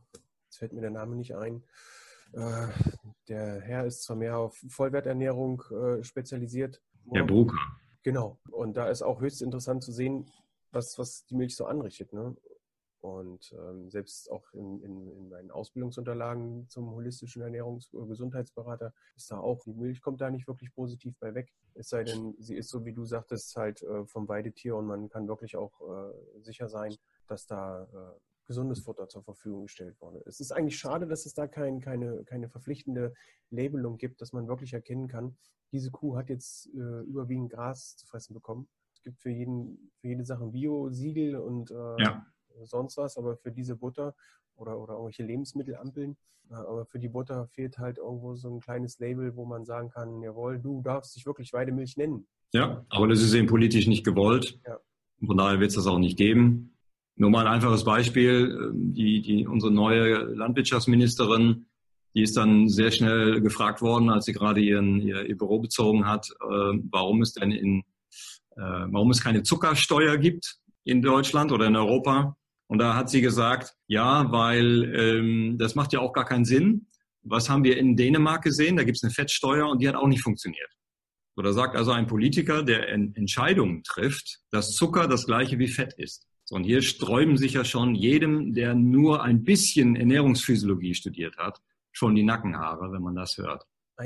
jetzt 0.47 0.57
fällt 0.57 0.73
mir 0.73 0.81
der 0.81 0.89
Name 0.89 1.15
nicht 1.15 1.35
ein, 1.35 1.63
äh, 2.33 2.67
der 3.29 3.61
Herr 3.61 3.85
ist 3.85 4.03
zwar 4.03 4.15
mehr 4.17 4.37
auf 4.37 4.57
Vollwerternährung 4.67 5.63
äh, 5.71 6.03
spezialisiert. 6.03 6.81
Der 7.05 7.23
Brucker. 7.23 7.57
Genau. 8.03 8.39
Und 8.51 8.75
da 8.75 8.89
ist 8.89 9.01
auch 9.01 9.21
höchst 9.21 9.41
interessant 9.41 9.83
zu 9.83 9.91
sehen, 9.91 10.31
was, 10.71 10.97
was 10.97 11.25
die 11.25 11.35
Milch 11.35 11.55
so 11.55 11.65
anrichtet. 11.65 12.13
Ne? 12.13 12.35
Und 13.01 13.53
ähm, 13.53 13.89
selbst 13.89 14.29
auch 14.29 14.51
in, 14.53 14.81
in, 14.81 15.07
in, 15.11 15.29
meinen 15.29 15.51
Ausbildungsunterlagen 15.51 16.67
zum 16.67 16.91
holistischen 16.91 17.41
Ernährungs- 17.41 17.93
oder 17.93 18.07
Gesundheitsberater 18.07 18.93
ist 19.15 19.31
da 19.31 19.39
auch, 19.39 19.63
die 19.63 19.73
Milch 19.73 20.01
kommt 20.01 20.19
da 20.19 20.29
nicht 20.29 20.47
wirklich 20.47 20.73
positiv 20.73 21.17
bei 21.17 21.33
weg. 21.33 21.53
Es 21.75 21.89
sei 21.89 22.03
denn, 22.03 22.35
sie 22.39 22.55
ist 22.55 22.69
so, 22.69 22.83
wie 22.83 22.93
du 22.93 23.05
sagtest, 23.05 23.55
halt 23.55 23.81
äh, 23.83 24.05
vom 24.05 24.27
Weidetier 24.27 24.75
und 24.75 24.85
man 24.85 25.07
kann 25.07 25.29
wirklich 25.29 25.55
auch 25.55 25.79
äh, 25.81 26.41
sicher 26.41 26.67
sein, 26.67 26.93
dass 27.27 27.47
da 27.47 27.83
äh, 27.83 28.19
gesundes 28.49 28.79
Futter 28.79 29.07
zur 29.07 29.21
Verfügung 29.21 29.61
gestellt 29.61 30.01
worden. 30.01 30.23
Es 30.25 30.39
ist 30.39 30.51
eigentlich 30.51 30.79
schade, 30.79 31.05
dass 31.05 31.27
es 31.27 31.35
da 31.35 31.47
kein, 31.47 31.81
keine, 31.81 32.23
keine 32.25 32.49
verpflichtende 32.49 33.13
Labelung 33.51 33.97
gibt, 33.97 34.21
dass 34.21 34.33
man 34.33 34.47
wirklich 34.47 34.73
erkennen 34.73 35.07
kann, 35.07 35.37
diese 35.71 35.91
Kuh 35.91 36.17
hat 36.17 36.29
jetzt 36.29 36.67
äh, 36.73 37.01
überwiegend 37.03 37.51
Gras 37.51 37.95
zu 37.95 38.07
fressen 38.07 38.33
bekommen. 38.33 38.67
Es 38.95 39.03
gibt 39.03 39.21
für, 39.21 39.29
jeden, 39.29 39.91
für 40.01 40.07
jede 40.07 40.25
Sache 40.25 40.43
ein 40.43 40.51
Bio-Siegel 40.51 41.35
und 41.35 41.69
äh, 41.69 42.01
ja. 42.01 42.25
sonst 42.63 42.97
was, 42.97 43.17
aber 43.17 43.37
für 43.37 43.51
diese 43.51 43.75
Butter 43.75 44.15
oder, 44.55 44.79
oder 44.79 44.93
irgendwelche 44.93 45.23
Lebensmittelampeln, 45.23 46.17
äh, 46.49 46.55
aber 46.55 46.87
für 46.87 46.97
die 46.97 47.07
Butter 47.07 47.47
fehlt 47.49 47.77
halt 47.77 47.99
irgendwo 47.99 48.35
so 48.35 48.49
ein 48.49 48.61
kleines 48.61 48.97
Label, 48.97 49.35
wo 49.35 49.45
man 49.45 49.63
sagen 49.63 49.89
kann, 49.89 50.23
jawohl, 50.23 50.59
du 50.59 50.81
darfst 50.81 51.15
dich 51.15 51.27
wirklich 51.27 51.53
Weidemilch 51.53 51.97
nennen. 51.97 52.27
Ja, 52.51 52.83
aber 52.89 53.07
das 53.07 53.21
ist 53.21 53.35
eben 53.35 53.45
politisch 53.45 53.85
nicht 53.85 54.03
gewollt. 54.03 54.59
Ja. 54.65 54.79
Von 55.23 55.37
daher 55.37 55.59
wird 55.59 55.69
es 55.69 55.75
das 55.75 55.85
auch 55.85 55.99
nicht 55.99 56.17
geben. 56.17 56.73
Nur 57.19 57.31
mal 57.31 57.45
ein 57.45 57.53
einfaches 57.53 57.83
Beispiel. 57.83 58.71
Die, 58.73 59.21
die, 59.21 59.45
unsere 59.45 59.73
neue 59.73 60.19
Landwirtschaftsministerin, 60.35 61.65
die 62.15 62.21
ist 62.21 62.37
dann 62.37 62.69
sehr 62.69 62.91
schnell 62.91 63.41
gefragt 63.41 63.81
worden, 63.81 64.09
als 64.09 64.23
sie 64.23 64.31
gerade 64.31 64.61
ihren, 64.61 65.01
ihr, 65.01 65.25
ihr 65.27 65.37
Büro 65.37 65.59
bezogen 65.59 66.07
hat, 66.07 66.29
äh, 66.41 66.45
warum 66.89 67.21
es 67.21 67.33
denn 67.33 67.51
in, 67.51 67.83
äh, 68.55 68.61
warum 68.61 69.11
es 69.11 69.21
keine 69.21 69.43
Zuckersteuer 69.43 70.15
gibt 70.15 70.59
in 70.85 71.01
Deutschland 71.01 71.51
oder 71.51 71.67
in 71.67 71.75
Europa. 71.75 72.37
Und 72.67 72.79
da 72.79 72.95
hat 72.95 73.09
sie 73.09 73.19
gesagt, 73.19 73.75
ja, 73.87 74.31
weil 74.31 74.95
ähm, 74.95 75.57
das 75.57 75.75
macht 75.75 75.91
ja 75.91 75.99
auch 75.99 76.13
gar 76.13 76.25
keinen 76.25 76.45
Sinn. 76.45 76.87
Was 77.23 77.49
haben 77.49 77.65
wir 77.65 77.77
in 77.77 77.97
Dänemark 77.97 78.43
gesehen? 78.43 78.77
Da 78.77 78.85
gibt 78.85 78.95
es 78.95 79.03
eine 79.03 79.11
Fettsteuer 79.11 79.67
und 79.67 79.81
die 79.81 79.89
hat 79.89 79.95
auch 79.95 80.07
nicht 80.07 80.23
funktioniert. 80.23 80.69
Da 81.35 81.53
sagt 81.53 81.77
also 81.77 81.91
ein 81.91 82.07
Politiker, 82.07 82.63
der 82.63 82.89
Entscheidungen 82.89 83.83
trifft, 83.83 84.39
dass 84.51 84.73
Zucker 84.75 85.07
das 85.07 85.25
gleiche 85.25 85.57
wie 85.57 85.69
Fett 85.69 85.93
ist. 85.93 86.28
So, 86.49 86.55
und 86.55 86.63
hier 86.63 86.81
sträuben 86.81 87.37
sich 87.37 87.53
ja 87.53 87.63
schon 87.63 87.93
jedem, 87.93 88.55
der 88.55 88.73
nur 88.73 89.21
ein 89.21 89.43
bisschen 89.43 89.95
Ernährungsphysiologie 89.95 90.95
studiert 90.95 91.37
hat, 91.37 91.61
schon 91.91 92.15
die 92.15 92.23
Nackenhaare, 92.23 92.91
wenn 92.91 93.03
man 93.03 93.13
das 93.13 93.37
hört. 93.37 93.65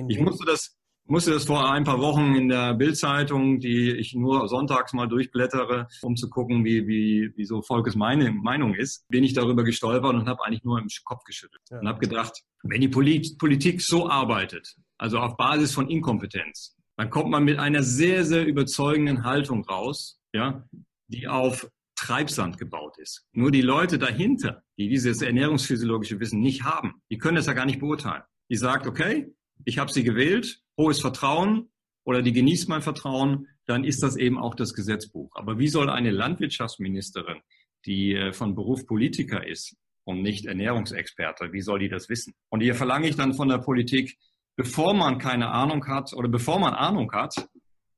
ich 0.10 0.20
musste 0.20 0.44
das, 0.44 0.76
musste 1.06 1.32
das 1.32 1.46
vor 1.46 1.72
ein 1.72 1.86
paar 1.86 2.02
Wochen 2.02 2.36
in 2.36 2.50
der 2.50 2.74
Bildzeitung, 2.74 3.62
die 3.62 3.92
ich 3.92 4.14
nur 4.14 4.50
sonntags 4.50 4.92
mal 4.92 5.08
durchblättere, 5.08 5.88
um 6.02 6.18
zu 6.18 6.30
gucken, 6.30 6.66
wie, 6.66 6.86
wie, 6.86 7.32
wie 7.38 7.46
so 7.46 7.62
Volkes 7.62 7.96
meine 7.96 8.30
Meinung 8.34 8.74
ist, 8.74 9.08
bin 9.08 9.24
ich 9.24 9.32
darüber 9.32 9.64
gestolpert 9.64 10.14
und 10.14 10.28
habe 10.28 10.44
eigentlich 10.44 10.66
nur 10.66 10.80
im 10.80 10.88
Kopf 11.06 11.24
geschüttelt 11.24 11.62
ja. 11.72 11.80
und 11.80 11.88
habe 11.88 12.00
gedacht, 12.00 12.42
wenn 12.64 12.82
die 12.82 12.90
Politik 12.90 13.82
so 13.82 14.10
arbeitet, 14.10 14.76
also 14.98 15.20
auf 15.20 15.38
Basis 15.38 15.74
von 15.74 15.90
Inkompetenz, 15.90 16.76
dann 16.98 17.10
kommt 17.10 17.30
man 17.30 17.46
mit 17.46 17.58
einer 17.58 17.84
sehr, 17.84 18.26
sehr 18.26 18.46
überzeugenden 18.46 19.24
Haltung 19.24 19.64
raus, 19.64 20.20
ja, 20.34 20.68
die 21.08 21.30
auf 21.30 21.70
Treibsand 22.04 22.58
gebaut 22.58 22.98
ist. 22.98 23.26
Nur 23.32 23.50
die 23.50 23.62
Leute 23.62 23.98
dahinter, 23.98 24.62
die 24.78 24.90
dieses 24.90 25.22
ernährungsphysiologische 25.22 26.20
Wissen 26.20 26.42
nicht 26.42 26.64
haben, 26.64 27.02
die 27.10 27.18
können 27.18 27.38
das 27.38 27.46
ja 27.46 27.54
gar 27.54 27.66
nicht 27.66 27.80
beurteilen. 27.80 28.24
Die 28.50 28.58
sagt, 28.58 28.88
okay, 28.88 29.34
ich 29.64 29.78
habe 29.78 29.90
sie 29.90 30.04
gewählt, 30.04 30.60
hohes 30.78 31.00
Vertrauen 31.00 31.72
oder 32.04 32.22
die 32.22 32.34
genießt 32.34 32.68
mein 32.68 32.82
Vertrauen, 32.82 33.48
dann 33.68 33.86
ist 33.86 34.04
das 34.04 34.18
eben 34.18 34.38
auch 34.38 34.54
das 34.54 34.74
Gesetzbuch. 34.74 35.32
Aber 35.36 35.60
wie 35.60 35.70
soll 35.70 35.90
eine 35.90 36.12
Landwirtschaftsministerin, 36.12 37.40
die 37.86 38.16
äh, 38.16 38.34
von 38.34 38.54
Beruf 38.54 38.86
Politiker 38.86 39.48
ist 39.48 39.78
und 40.04 40.22
nicht 40.22 40.46
Ernährungsexperte, 40.46 41.54
wie 41.54 41.62
soll 41.62 41.80
die 41.80 41.90
das 41.90 42.10
wissen? 42.10 42.34
Und 42.50 42.60
hier 42.60 42.76
verlange 42.76 43.08
ich 43.08 43.16
dann 43.16 43.34
von 43.34 43.48
der 43.48 43.60
Politik, 43.60 44.18
bevor 44.58 44.94
man 44.94 45.20
keine 45.20 45.52
Ahnung 45.52 45.88
hat 45.88 46.12
oder 46.12 46.28
bevor 46.28 46.60
man 46.60 46.74
Ahnung 46.74 47.14
hat, 47.14 47.48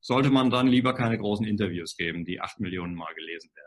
sollte 0.00 0.30
man 0.30 0.50
dann 0.50 0.68
lieber 0.68 0.94
keine 0.94 1.18
großen 1.18 1.44
Interviews 1.44 1.96
geben, 1.96 2.24
die 2.24 2.40
acht 2.40 2.60
Millionen 2.60 2.94
Mal 2.94 3.12
gelesen 3.14 3.50
werden 3.56 3.65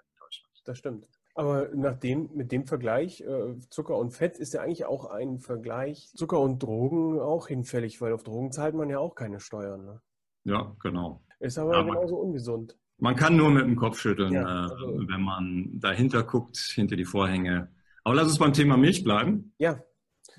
das 0.69 0.77
stimmt. 0.77 1.07
Aber 1.35 1.69
nach 1.73 1.95
dem, 1.95 2.29
mit 2.33 2.51
dem 2.51 2.65
Vergleich 2.65 3.21
äh, 3.21 3.57
Zucker 3.69 3.97
und 3.97 4.11
Fett 4.11 4.37
ist 4.37 4.53
ja 4.53 4.61
eigentlich 4.61 4.85
auch 4.85 5.05
ein 5.05 5.39
Vergleich 5.39 6.09
Zucker 6.15 6.39
und 6.39 6.61
Drogen 6.61 7.19
auch 7.19 7.47
hinfällig, 7.47 8.01
weil 8.01 8.13
auf 8.13 8.23
Drogen 8.23 8.51
zahlt 8.51 8.75
man 8.75 8.89
ja 8.89 8.99
auch 8.99 9.15
keine 9.15 9.39
Steuern. 9.39 9.85
Ne? 9.85 10.01
Ja, 10.43 10.75
genau. 10.81 11.21
Ist 11.39 11.57
aber 11.57 11.77
ja, 11.77 11.83
genauso 11.83 12.17
ungesund. 12.17 12.77
Man 12.97 13.15
kann 13.15 13.37
nur 13.37 13.49
mit 13.49 13.63
dem 13.63 13.77
Kopf 13.77 13.99
schütteln, 13.99 14.33
ja, 14.33 14.41
äh, 14.41 14.71
also, 14.71 14.99
wenn 15.07 15.21
man 15.21 15.69
dahinter 15.79 16.23
guckt, 16.23 16.57
hinter 16.57 16.95
die 16.95 17.05
Vorhänge. 17.05 17.71
Aber 18.03 18.15
lass 18.15 18.27
uns 18.27 18.39
beim 18.39 18.53
Thema 18.53 18.77
Milch 18.77 19.03
bleiben. 19.03 19.53
Ja, 19.57 19.81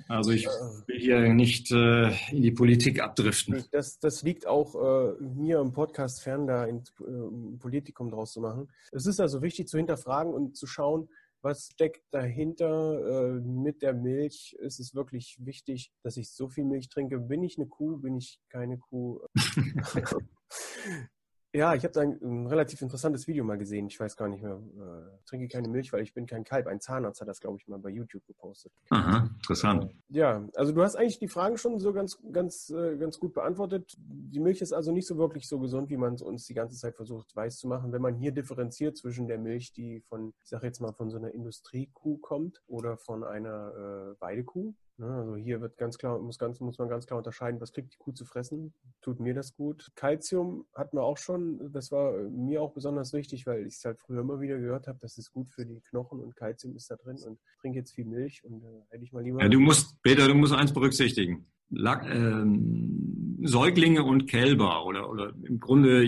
also 0.09 0.31
ich 0.31 0.47
will 0.47 0.99
hier 0.99 1.33
nicht 1.35 1.71
äh, 1.71 2.11
in 2.31 2.43
die 2.43 2.51
Politik 2.51 3.01
abdriften. 3.01 3.65
Das, 3.71 3.99
das 3.99 4.23
liegt 4.23 4.47
auch 4.47 4.75
äh, 4.75 5.23
mir 5.23 5.61
im 5.61 5.73
Podcast 5.73 6.23
fern, 6.23 6.47
da 6.47 6.63
ein 6.63 6.83
äh, 7.01 7.57
Politikum 7.59 8.11
draus 8.11 8.33
zu 8.33 8.41
machen. 8.41 8.69
Es 8.93 9.07
ist 9.07 9.21
also 9.21 9.43
wichtig 9.43 9.69
zu 9.69 9.77
hinterfragen 9.77 10.33
und 10.33 10.57
zu 10.57 10.67
schauen, 10.67 11.09
was 11.43 11.71
steckt 11.73 12.03
dahinter 12.11 13.37
äh, 13.37 13.41
mit 13.41 13.83
der 13.83 13.95
Milch? 13.95 14.55
Ist 14.61 14.79
es 14.79 14.95
wirklich 14.95 15.39
wichtig, 15.41 15.91
dass 16.03 16.17
ich 16.17 16.31
so 16.31 16.49
viel 16.49 16.65
Milch 16.65 16.89
trinke? 16.89 17.19
Bin 17.19 17.43
ich 17.43 17.57
eine 17.57 17.67
Kuh? 17.67 17.97
Bin 17.97 18.17
ich 18.17 18.41
keine 18.51 18.79
Kuh? 18.79 19.21
Ja, 21.53 21.75
ich 21.75 21.83
habe 21.83 21.93
da 21.93 22.03
ein, 22.03 22.21
ein, 22.23 22.47
relativ 22.47 22.81
interessantes 22.81 23.27
Video 23.27 23.45
mal 23.45 23.59
gesehen. 23.59 23.89
Ich 23.89 23.99
weiß 23.99 24.17
gar 24.17 24.29
nicht 24.29 24.43
mehr. 24.43 24.61
Äh, 24.79 25.27
trinke 25.27 25.49
keine 25.49 25.69
Milch, 25.69 25.93
weil 25.93 26.03
ich 26.03 26.15
bin 26.15 26.27
kein 26.27 26.45
Kalb. 26.45 26.69
Ein 26.69 26.81
Zahnarzt 26.81 27.21
hat 27.21 27.27
das, 27.27 27.41
glaube 27.41 27.59
ich, 27.59 27.67
mal 27.67 27.81
bei 27.81 27.91
YouTube 27.91 28.25
gepostet. 28.27 28.73
Aha, 28.91 29.29
interessant. 29.35 29.85
Äh, 29.85 29.95
ja, 30.11 30.49
also 30.55 30.71
du 30.71 30.83
hast 30.83 30.95
eigentlich 30.95 31.19
die 31.19 31.27
Fragen 31.27 31.59
schon 31.59 31.81
so 31.81 31.93
ganz, 31.93 32.19
ganz, 32.31 32.71
äh, 32.71 32.97
ganz 32.97 33.19
gut 33.19 33.35
beantwortet. 33.35 33.97
Die 33.99 34.39
Milch 34.39 34.61
ist 34.61 34.73
also 34.73 34.93
nicht 34.93 35.09
so 35.09 35.19
wirklich 35.19 35.49
so 35.49 35.59
gesund, 35.59 35.91
wie 35.91 35.97
man 35.97 36.15
es 36.15 36.23
uns 36.23 36.47
die 36.47 36.55
ganze 36.55 36.77
Zeit 36.77 36.95
versucht 36.95 37.35
weiß 37.35 37.59
zu 37.59 37.67
machen. 37.67 37.91
Wenn 37.91 38.03
man 38.03 38.15
hier 38.15 38.31
differenziert 38.31 38.97
zwischen 38.97 39.27
der 39.27 39.39
Milch, 39.39 39.73
die 39.73 40.03
von, 40.03 40.33
ich 40.45 40.51
sage 40.51 40.67
jetzt 40.67 40.81
mal, 40.81 40.93
von 40.93 41.11
so 41.11 41.17
einer 41.17 41.35
Industriekuh 41.35 42.19
kommt 42.19 42.63
oder 42.69 42.97
von 42.97 43.25
einer 43.25 43.73
äh, 44.17 44.21
Weidekuh, 44.21 44.73
also 45.03 45.37
hier 45.37 45.61
wird 45.61 45.77
ganz 45.77 45.99
klar, 45.99 46.19
muss, 46.19 46.39
ganz, 46.39 46.61
muss 46.61 46.79
man 46.79 46.89
ganz 46.89 47.07
klar 47.07 47.19
unterscheiden, 47.19 47.61
was 47.61 47.73
kriegt 47.73 47.93
die 47.93 47.99
Kuh 47.99 48.13
zu 48.13 48.25
fressen? 48.25 48.75
Tut 49.03 49.21
mir 49.21 49.35
das 49.35 49.55
gut? 49.55 49.91
Calcium 49.95 50.67
hatten 50.75 50.97
wir 50.97 51.03
auch 51.03 51.19
schon, 51.19 51.73
das 51.73 51.91
war 51.91 52.13
mir 52.31 52.63
auch 52.63 52.73
besonders 52.73 53.13
wichtig, 53.13 53.47
weil 53.47 53.67
ich 53.67 53.75
es 53.75 53.85
halt 53.85 53.99
früher 53.99 54.21
immer 54.21 54.41
wieder 54.41 54.59
gehört 54.59 54.87
habe, 54.87 54.99
das 55.01 55.19
ist 55.19 55.33
gut 55.33 55.51
für 55.51 55.65
die 55.65 55.81
Knochen 55.81 56.21
und 56.21 56.37
Calcium 56.37 56.77
ist 56.77 56.91
da 56.91 56.97
drin 56.97 57.19
und 57.27 57.39
trinke 57.61 57.79
jetzt 57.79 57.93
viel 57.93 58.05
Milch 58.05 58.45
und 58.45 58.63
äh, 58.63 58.67
hätte 58.91 59.05
ich 59.05 59.13
mal 59.13 59.23
lieber. 59.23 59.43
Ja, 59.43 59.49
du 59.49 59.61
musst, 59.61 60.01
Peter, 60.03 60.27
du 60.27 60.35
musst 60.35 60.53
eins 60.53 60.73
berücksichtigen. 60.73 61.47
Lack, 61.71 62.05
ähm, 62.05 63.39
Säuglinge 63.43 64.03
und 64.03 64.27
Kälber 64.27 64.85
oder, 64.85 65.09
oder 65.11 65.33
im 65.45 65.61
Grunde 65.61 66.05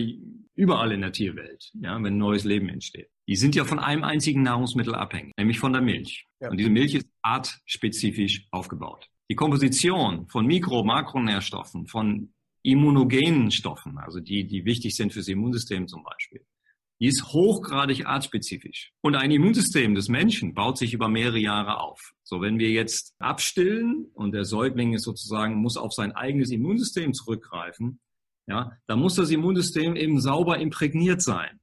überall 0.55 0.93
in 0.93 1.01
der 1.01 1.13
Tierwelt, 1.13 1.71
ja, 1.81 2.03
wenn 2.03 2.19
neues 2.19 2.45
Leben 2.45 2.69
entsteht. 2.69 3.11
Die 3.29 3.37
sind 3.37 3.55
ja 3.55 3.65
von 3.65 3.79
einem 3.79 4.05
einzigen 4.05 4.43
Nahrungsmittel 4.43 4.95
abhängig, 4.95 5.33
nämlich 5.37 5.59
von 5.59 5.73
der 5.73 5.83
Milch. 5.83 6.27
Ja. 6.41 6.51
Und 6.51 6.59
diese 6.59 6.71
Milch 6.71 6.95
ist 6.95 7.07
artspezifisch 7.23 8.47
aufgebaut. 8.51 9.09
Die 9.31 9.37
Komposition 9.37 10.29
von 10.29 10.47
Mikro-, 10.47 10.85
Makronährstoffen, 10.85 11.87
von 11.87 12.33
immunogenen 12.63 13.51
Stoffen, 13.51 13.99
also 13.99 14.21
die, 14.21 14.47
die 14.47 14.65
wichtig 14.65 14.97
sind 14.97 15.13
fürs 15.13 15.29
Immunsystem 15.29 15.89
zum 15.89 16.03
Beispiel, 16.03 16.45
die 17.01 17.09
ist 17.09 17.25
hochgradig 17.33 18.07
artspezifisch. 18.07 18.93
Und 19.01 19.17
ein 19.17 19.33
Immunsystem 19.33 19.97
des 19.97 20.09
Menschen 20.09 20.55
baut 20.55 20.79
sich 20.79 20.95
über 20.95 21.09
mehrere 21.09 21.39
Jahre 21.39 21.81
auf. 21.81 22.13
So, 22.23 22.41
wenn 22.41 22.61
wir 22.61 22.71
jetzt 22.71 23.15
abstillen 23.19 24.07
und 24.15 24.33
der 24.33 24.45
Säugling 24.45 24.95
ist 24.95 25.03
sozusagen, 25.03 25.57
muss 25.57 25.77
auf 25.77 25.93
sein 25.93 26.13
eigenes 26.13 26.51
Immunsystem 26.51 27.13
zurückgreifen, 27.13 27.99
ja, 28.47 28.73
da 28.87 28.95
muss 28.95 29.17
das 29.17 29.31
Immunsystem 29.31 29.97
eben 29.97 30.21
sauber 30.21 30.59
imprägniert 30.59 31.23
sein. 31.23 31.59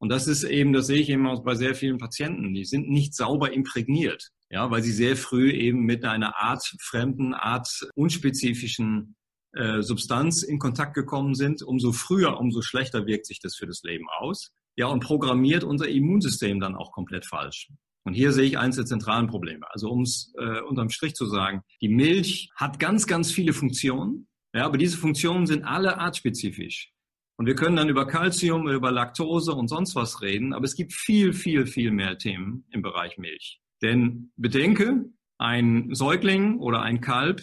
Und 0.00 0.08
das 0.08 0.26
ist 0.26 0.44
eben, 0.44 0.72
das 0.72 0.86
sehe 0.86 0.98
ich 0.98 1.10
eben 1.10 1.26
auch 1.26 1.44
bei 1.44 1.54
sehr 1.54 1.74
vielen 1.74 1.98
Patienten, 1.98 2.54
die 2.54 2.64
sind 2.64 2.88
nicht 2.88 3.14
sauber 3.14 3.52
imprägniert, 3.52 4.30
ja, 4.48 4.70
weil 4.70 4.82
sie 4.82 4.92
sehr 4.92 5.14
früh 5.14 5.50
eben 5.50 5.84
mit 5.84 6.04
einer 6.04 6.40
Art 6.40 6.64
fremden, 6.80 7.34
Art 7.34 7.68
unspezifischen 7.94 9.14
äh, 9.52 9.82
Substanz 9.82 10.42
in 10.42 10.58
Kontakt 10.58 10.94
gekommen 10.94 11.34
sind. 11.34 11.62
Umso 11.62 11.92
früher, 11.92 12.38
umso 12.38 12.62
schlechter 12.62 13.06
wirkt 13.06 13.26
sich 13.26 13.40
das 13.40 13.56
für 13.56 13.66
das 13.66 13.82
Leben 13.82 14.06
aus. 14.18 14.52
Ja, 14.76 14.86
und 14.86 15.00
programmiert 15.00 15.64
unser 15.64 15.88
Immunsystem 15.88 16.60
dann 16.60 16.76
auch 16.76 16.92
komplett 16.92 17.26
falsch. 17.26 17.68
Und 18.04 18.14
hier 18.14 18.32
sehe 18.32 18.46
ich 18.46 18.58
eines 18.58 18.76
der 18.76 18.86
zentralen 18.86 19.26
Probleme. 19.26 19.66
Also 19.70 19.90
um 19.90 20.02
es 20.02 20.32
äh, 20.38 20.60
unterm 20.62 20.88
Strich 20.88 21.14
zu 21.14 21.26
sagen, 21.26 21.62
die 21.82 21.88
Milch 21.88 22.50
hat 22.56 22.78
ganz, 22.78 23.06
ganz 23.06 23.30
viele 23.30 23.52
Funktionen. 23.52 24.28
Ja, 24.54 24.64
aber 24.64 24.78
diese 24.78 24.96
Funktionen 24.96 25.46
sind 25.46 25.64
alle 25.64 25.98
artspezifisch. 25.98 26.92
Und 27.40 27.46
wir 27.46 27.54
können 27.54 27.76
dann 27.76 27.88
über 27.88 28.06
Calcium, 28.06 28.68
über 28.68 28.92
Laktose 28.92 29.54
und 29.54 29.68
sonst 29.68 29.96
was 29.96 30.20
reden, 30.20 30.52
aber 30.52 30.66
es 30.66 30.74
gibt 30.74 30.92
viel, 30.92 31.32
viel, 31.32 31.64
viel 31.64 31.90
mehr 31.90 32.18
Themen 32.18 32.66
im 32.70 32.82
Bereich 32.82 33.16
Milch. 33.16 33.62
Denn 33.80 34.30
bedenke, 34.36 35.06
ein 35.38 35.88
Säugling 35.94 36.58
oder 36.58 36.82
ein 36.82 37.00
Kalb, 37.00 37.40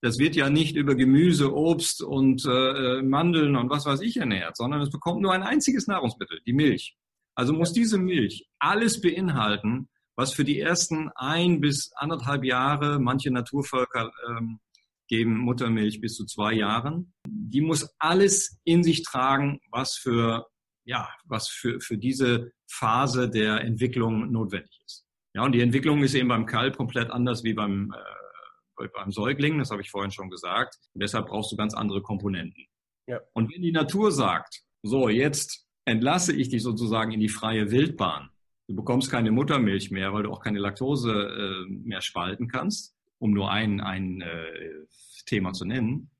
das 0.00 0.18
wird 0.18 0.34
ja 0.34 0.50
nicht 0.50 0.74
über 0.74 0.96
Gemüse, 0.96 1.54
Obst 1.54 2.02
und 2.02 2.44
äh, 2.44 3.02
Mandeln 3.02 3.54
und 3.54 3.70
was 3.70 3.86
weiß 3.86 4.00
ich 4.00 4.16
ernährt, 4.16 4.56
sondern 4.56 4.80
es 4.80 4.90
bekommt 4.90 5.22
nur 5.22 5.32
ein 5.32 5.44
einziges 5.44 5.86
Nahrungsmittel, 5.86 6.40
die 6.44 6.52
Milch. 6.52 6.96
Also 7.36 7.52
muss 7.52 7.72
diese 7.72 7.98
Milch 7.98 8.48
alles 8.58 9.00
beinhalten, 9.00 9.88
was 10.16 10.34
für 10.34 10.44
die 10.44 10.58
ersten 10.58 11.10
ein 11.14 11.60
bis 11.60 11.92
anderthalb 11.94 12.42
Jahre 12.42 12.98
manche 12.98 13.30
Naturvölker 13.30 14.10
ähm, 14.28 14.58
geben 15.08 15.38
Muttermilch 15.38 16.00
bis 16.00 16.16
zu 16.16 16.26
zwei 16.26 16.54
Jahren. 16.54 17.12
Die 17.26 17.60
muss 17.60 17.94
alles 17.98 18.60
in 18.64 18.82
sich 18.82 19.02
tragen, 19.02 19.60
was 19.70 19.96
für, 19.96 20.46
ja, 20.84 21.08
was 21.24 21.48
für, 21.48 21.80
für 21.80 21.98
diese 21.98 22.52
Phase 22.70 23.30
der 23.30 23.60
Entwicklung 23.62 24.30
notwendig 24.30 24.80
ist. 24.84 25.04
Ja, 25.34 25.44
und 25.44 25.52
die 25.52 25.60
Entwicklung 25.60 26.02
ist 26.02 26.14
eben 26.14 26.28
beim 26.28 26.46
Kalb 26.46 26.76
komplett 26.76 27.10
anders 27.10 27.44
wie 27.44 27.54
beim, 27.54 27.94
äh, 28.78 28.88
beim 28.94 29.12
Säugling. 29.12 29.58
Das 29.58 29.70
habe 29.70 29.82
ich 29.82 29.90
vorhin 29.90 30.10
schon 30.10 30.30
gesagt. 30.30 30.76
Und 30.94 31.02
deshalb 31.02 31.26
brauchst 31.26 31.52
du 31.52 31.56
ganz 31.56 31.74
andere 31.74 32.02
Komponenten. 32.02 32.66
Ja. 33.06 33.20
Und 33.34 33.52
wenn 33.52 33.62
die 33.62 33.72
Natur 33.72 34.10
sagt, 34.12 34.62
so, 34.82 35.08
jetzt 35.08 35.66
entlasse 35.84 36.34
ich 36.34 36.48
dich 36.48 36.62
sozusagen 36.62 37.12
in 37.12 37.20
die 37.20 37.28
freie 37.28 37.70
Wildbahn. 37.70 38.30
Du 38.68 38.74
bekommst 38.74 39.10
keine 39.10 39.30
Muttermilch 39.30 39.92
mehr, 39.92 40.12
weil 40.12 40.24
du 40.24 40.32
auch 40.32 40.40
keine 40.40 40.58
Laktose 40.58 41.12
äh, 41.12 41.70
mehr 41.70 42.00
spalten 42.00 42.48
kannst 42.48 42.95
um 43.18 43.32
nur 43.32 43.50
ein, 43.50 43.80
ein 43.80 44.20
äh, 44.20 44.86
Thema 45.26 45.52
zu 45.52 45.64
nennen, 45.64 46.10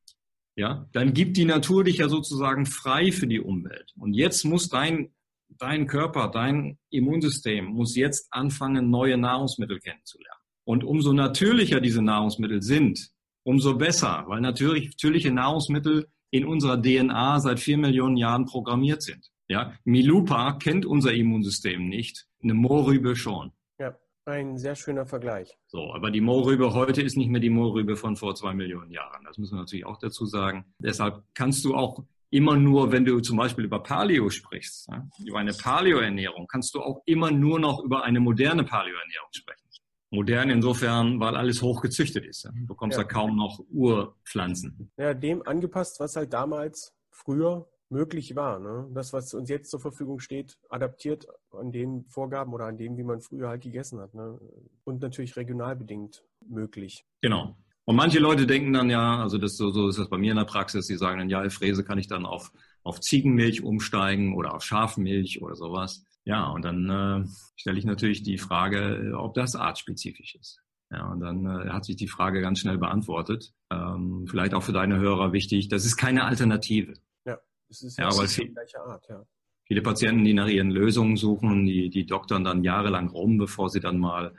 ja, 0.57 0.89
dann 0.93 1.13
gibt 1.13 1.37
die 1.37 1.45
Natur 1.45 1.85
dich 1.85 1.99
ja 1.99 2.09
sozusagen 2.09 2.65
frei 2.65 3.13
für 3.13 3.27
die 3.27 3.41
Umwelt. 3.41 3.93
Und 3.99 4.15
jetzt 4.15 4.45
muss 4.45 4.69
dein, 4.69 5.11
dein 5.49 5.87
Körper, 5.87 6.29
dein 6.29 6.79
Immunsystem 6.91 7.67
muss 7.67 7.95
jetzt 7.95 8.29
anfangen, 8.33 8.91
neue 8.91 9.19
Nahrungsmittel 9.19 9.79
kennenzulernen. 9.79 10.41
Und 10.65 10.83
umso 10.83 11.13
natürlicher 11.13 11.81
diese 11.81 12.03
Nahrungsmittel 12.03 12.63
sind, 12.63 13.11
umso 13.45 13.77
besser, 13.77 14.25
weil 14.29 14.41
natürlich, 14.41 14.89
natürliche 14.89 15.31
Nahrungsmittel 15.31 16.09
in 16.31 16.45
unserer 16.45 16.81
DNA 16.81 17.39
seit 17.41 17.61
vier 17.61 17.79
Millionen 17.79 18.17
Jahren 18.17 18.47
programmiert 18.47 19.03
sind. 19.03 19.31
Ja, 19.49 19.75
Milupa 19.85 20.55
kennt 20.55 20.85
unser 20.85 21.13
Immunsystem 21.13 21.89
nicht, 21.89 22.27
eine 22.43 22.55
Mohrrübe 22.55 23.15
schon. 23.15 23.53
Ein 24.27 24.59
sehr 24.59 24.75
schöner 24.75 25.07
Vergleich. 25.07 25.57
So, 25.69 25.95
aber 25.95 26.11
die 26.11 26.21
Mohrrübe 26.21 26.75
heute 26.75 27.01
ist 27.01 27.17
nicht 27.17 27.31
mehr 27.31 27.41
die 27.41 27.49
Mohrrübe 27.49 27.97
von 27.97 28.17
vor 28.17 28.35
zwei 28.35 28.55
Millionen 28.55 28.91
Jahren. 28.91 29.25
Das 29.25 29.39
müssen 29.39 29.55
wir 29.55 29.61
natürlich 29.61 29.87
auch 29.87 29.99
dazu 29.99 30.27
sagen. 30.27 30.65
Deshalb 30.81 31.23
kannst 31.33 31.65
du 31.65 31.77
auch 31.77 32.03
immer 32.31 32.57
nur, 32.57 32.91
wenn 32.91 33.05
du 33.05 33.21
zum 33.21 33.37
Beispiel 33.37 33.65
über 33.65 33.81
Paleo 33.81 34.29
sprichst, 34.29 34.89
über 35.25 35.39
eine 35.39 35.53
Paleo-Ernährung, 35.53 36.49
kannst 36.49 36.75
du 36.75 36.81
auch 36.81 37.03
immer 37.07 37.31
nur 37.31 37.61
noch 37.61 37.85
über 37.85 38.03
eine 38.03 38.19
moderne 38.19 38.65
Paleo-Ernährung 38.65 39.29
sprechen. 39.31 39.63
Modern 40.11 40.51
insofern, 40.51 41.21
weil 41.21 41.37
alles 41.37 41.63
hochgezüchtet 41.63 42.25
ist. 42.25 42.45
Du 42.45 42.67
bekommst 42.67 42.97
ja. 42.97 43.05
ja 43.05 43.09
kaum 43.09 43.37
noch 43.37 43.61
Urpflanzen. 43.71 44.91
Ja, 44.97 45.15
dem 45.15 45.47
angepasst, 45.47 46.01
was 46.01 46.17
halt 46.17 46.33
damals 46.33 46.97
früher 47.11 47.69
möglich 47.89 48.35
war. 48.37 48.59
Ne? 48.59 48.89
Das, 48.95 49.13
was 49.13 49.35
uns 49.35 49.49
jetzt 49.49 49.71
zur 49.71 49.81
Verfügung 49.81 50.19
steht, 50.19 50.59
adaptiert 50.69 51.27
an 51.53 51.73
den 51.73 52.05
Vorgaben 52.09 52.53
oder 52.53 52.67
an 52.67 52.79
dem, 52.79 52.97
wie 52.97 53.05
man 53.05 53.21
früher 53.21 53.49
halt 53.49 53.63
gegessen 53.63 54.01
hat. 54.01 54.15
Ne? 54.15 54.39
Und 54.85 55.01
natürlich 55.01 55.37
regional 55.37 55.77
bedingt 55.77 56.25
möglich. 56.49 57.05
Genau. 57.21 57.57
Und 57.85 57.95
manche 57.95 58.19
Leute 58.19 58.47
denken 58.47 58.73
dann 58.73 58.91
ja, 58.91 59.23
also 59.23 59.39
das 59.39 59.57
so, 59.57 59.89
ist 59.89 59.99
das 59.99 60.09
bei 60.09 60.19
mir 60.19 60.33
in 60.33 60.39
der 60.39 60.45
Praxis, 60.45 60.89
die 60.89 60.97
sagen 60.97 61.19
dann, 61.19 61.31
ja, 61.31 61.49
Fräse 61.51 61.85
kann 61.85 61.99
ich 61.99 62.09
dann 62.09 62.27
auf, 62.27 62.51
auf 62.83 63.01
Ziegenmilch 63.01 63.63
umsteigen 63.63 64.35
oder 64.35 64.55
auf 64.55 64.65
Schafmilch 64.65 65.41
oder 65.41 65.55
sowas. 65.55 66.05
Ja, 66.25 66.49
und 66.49 66.65
dann 66.65 66.91
äh, 66.91 67.29
stelle 67.55 67.79
ich 67.79 67.85
natürlich 67.85 68.25
die 68.25 68.39
Frage, 68.39 69.15
ob 69.17 69.35
das 69.35 69.55
artspezifisch 69.55 70.35
ist. 70.35 70.61
Ja, 70.91 71.07
und 71.13 71.21
dann 71.21 71.47
äh, 71.47 71.71
hat 71.71 71.85
sich 71.85 71.97
die 71.97 72.09
Frage 72.09 72.41
ganz 72.41 72.59
schnell 72.59 72.79
beantwortet. 72.79 73.53
Ähm, 73.71 74.27
vielleicht 74.29 74.55
auch 74.55 74.65
für 74.65 74.73
deine 74.73 74.99
Hörer 74.99 75.33
wichtig, 75.33 75.69
das 75.69 75.85
ist 75.85 75.97
keine 75.97 76.25
Alternative. 76.25 76.95
Es 77.69 77.83
ist 77.83 77.99
ja, 77.99 78.07
aber 78.07 78.27
viel, 78.27 78.53
gleiche 78.53 78.81
Art, 78.81 79.07
ja. 79.09 79.25
Viele 79.65 79.83
Patienten, 79.83 80.25
die 80.25 80.35
nach 80.35 80.49
ihren 80.49 80.71
Lösungen 80.71 81.17
suchen, 81.17 81.67
die, 81.67 81.91
die 81.91 82.07
doktern 82.07 82.45
dann 82.45 82.63
jahrelang 82.63 83.09
rum, 83.09 83.37
bevor 83.37 83.69
sie 83.69 83.81
dann 83.81 83.99
mal 83.99 84.35